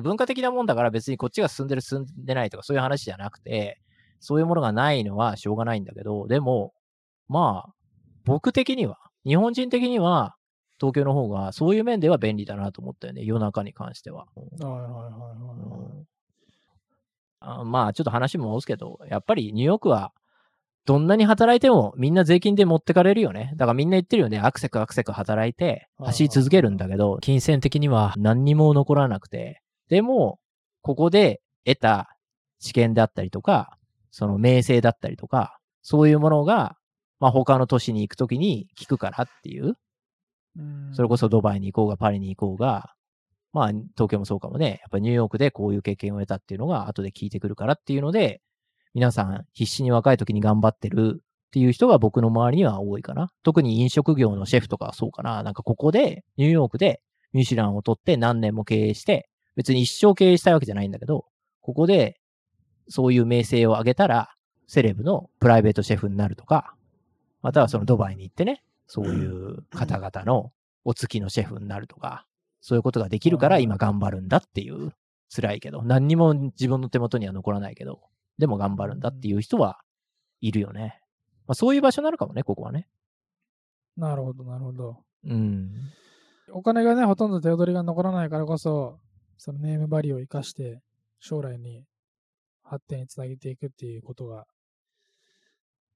[0.03, 3.80] 文化的なもんだから別にこっちが進んでる進んでないとかそういう話じゃなくて、
[4.20, 6.72] そういうものがないのはしょうがないんだけど、でも、
[7.28, 7.74] まあ、
[8.24, 10.36] 僕的には、日本人的には、
[10.78, 14.26] 東京の方がそういう面では便利だなと思ったよね、夜中に関しては。
[14.36, 16.07] はいはいはいはいはい。
[17.41, 20.12] あまあ、ちょっと話も戻すけど、やっぱりニューヨークは、
[20.91, 23.53] どんなに働いてもみんな税金で持ってかれるよね。
[23.55, 24.41] だからみんな言ってるよね。
[24.41, 29.62] アクセクアクセク働いて走り続けるんだけど、金銭的には何にも残らなくて。
[29.88, 30.41] でも、
[30.82, 32.16] ここで得た
[32.59, 33.78] 知見であったりとか、
[34.11, 36.74] その名声だったりとか、そういうものが、
[37.20, 39.76] まあ他の都市に行くときに聞くからっていう。
[40.59, 42.91] うんそれこそドバイに行こうがパリに行こうが、
[43.53, 44.80] まあ東京もそうかもね。
[44.80, 48.41] やっぱニューヨークでこういう経験を得たっていうのが後で聞いてくるからっていうので、
[48.95, 53.30] 皆さん必死に若い時に頑張ってるっていう人が僕の周りには多いかな。
[53.43, 55.43] 特に飲食業のシェフとかそうかな。
[55.43, 57.01] なんかここで、ニューヨークで
[57.32, 61.26] ミシュランを取って何年も経営して、別に一生経営したいわけじゃないんだけど、
[61.61, 62.20] ここで
[62.88, 64.30] そういう名声を上げたら、
[64.66, 66.74] セレブのプライベートシェフになるとか、
[67.43, 70.53] またはそのドバイに行ってね、そういう方々の
[70.84, 72.26] お付きのシェフになるとか、
[72.61, 74.93] そういうことができるから今頑張るんだっていう、
[75.34, 78.01] 辛いけど、何にも自分の手元には残らないけど、
[78.41, 79.78] でも頑張るんだっていう人は
[80.41, 81.01] いるよね。
[81.47, 82.88] まあ、そういう場所なのかもね、ここはね。
[83.97, 85.05] なるほど、なるほど。
[85.24, 85.70] うん。
[86.53, 88.99] お金がね、ほとんど手取りが残らないからこそ、
[89.36, 90.80] そのネームバリューを生かして、
[91.20, 91.84] 将来に
[92.62, 94.47] 発展につなげていくっていうことが、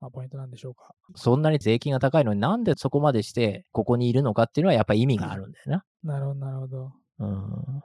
[0.01, 0.95] まあ、ポイントなんでしょうか。
[1.14, 5.84] そんなに税金が高いのになんでそこまでしてここにいるのかっていうのはやっぱり意味があるんだよな。
[6.03, 6.92] なるほど、なるほど。
[7.20, 7.82] うん。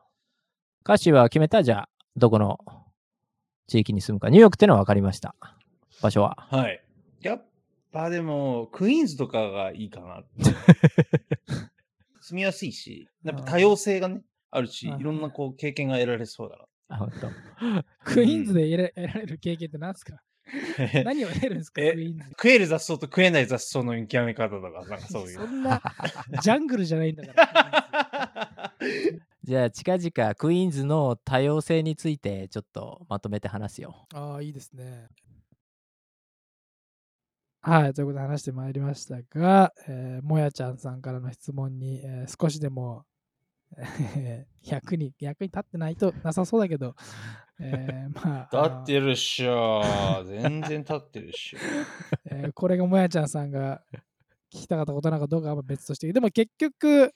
[0.84, 1.64] 歌詞は決めた？
[1.64, 2.58] じゃあ、どこの
[3.70, 4.30] 地域に住むか。
[4.30, 5.36] ニューヨークってのは分かりました。
[6.02, 6.36] 場所は。
[6.50, 6.84] はい。
[7.22, 7.46] やっ
[7.92, 10.24] ぱでも、クイーンズとかがいいかな。
[12.22, 17.30] 住みやすいし、やっぱ多様性がね、あるし、いうんろんなこう経験が得られそうだあ、本当。
[18.12, 20.14] クイーンズで得ら得られる経験って何ですか？
[20.14, 21.04] な。
[21.06, 22.26] 何を得るんですか、えクイーンズ。
[22.30, 25.46] 食える雑草と食えない雑草の見極め方とか、なんかそういうそ。
[25.46, 25.82] んな
[26.42, 28.74] ジャングルじゃないんだから。
[29.44, 34.06] じゃあ、近々クイーンズの多様性についてちょっとまとめて話すよ。
[34.14, 35.08] ああ、いいですね。
[37.62, 43.06] はい、ということで話してまいりましたが、えーもやちゃんさんからの質問に、えー少しでも、
[44.18, 46.96] えー役に、役に立ってないとなさそうだけど、
[47.60, 49.82] えー まあ、立ってるっしょ。
[50.26, 51.60] 全然立ってるっしょ。
[52.32, 53.82] えーこれがもやちゃんさんが
[54.54, 57.14] 聞きたかったことなのかどうかは別として、でも結局、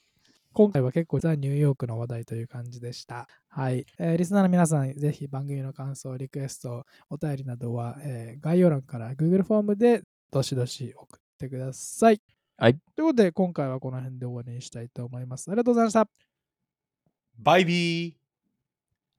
[0.54, 3.28] 今回は結構ザ・ニューヨークの話題という感じでした。
[3.50, 3.86] はい。
[4.00, 12.22] えーリスナーの皆さん、ぜひ番組の感想、リクエスト、お便りなどは、えー概要欄から Google フォームでどしどし送ってください。
[12.58, 12.76] はい。
[12.96, 15.50] ということで、今回はこの辺で終わりにしたいと思います。
[15.50, 16.08] ありがとうございました。
[17.40, 18.14] バイビー。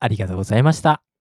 [0.01, 1.14] ありがとうございました。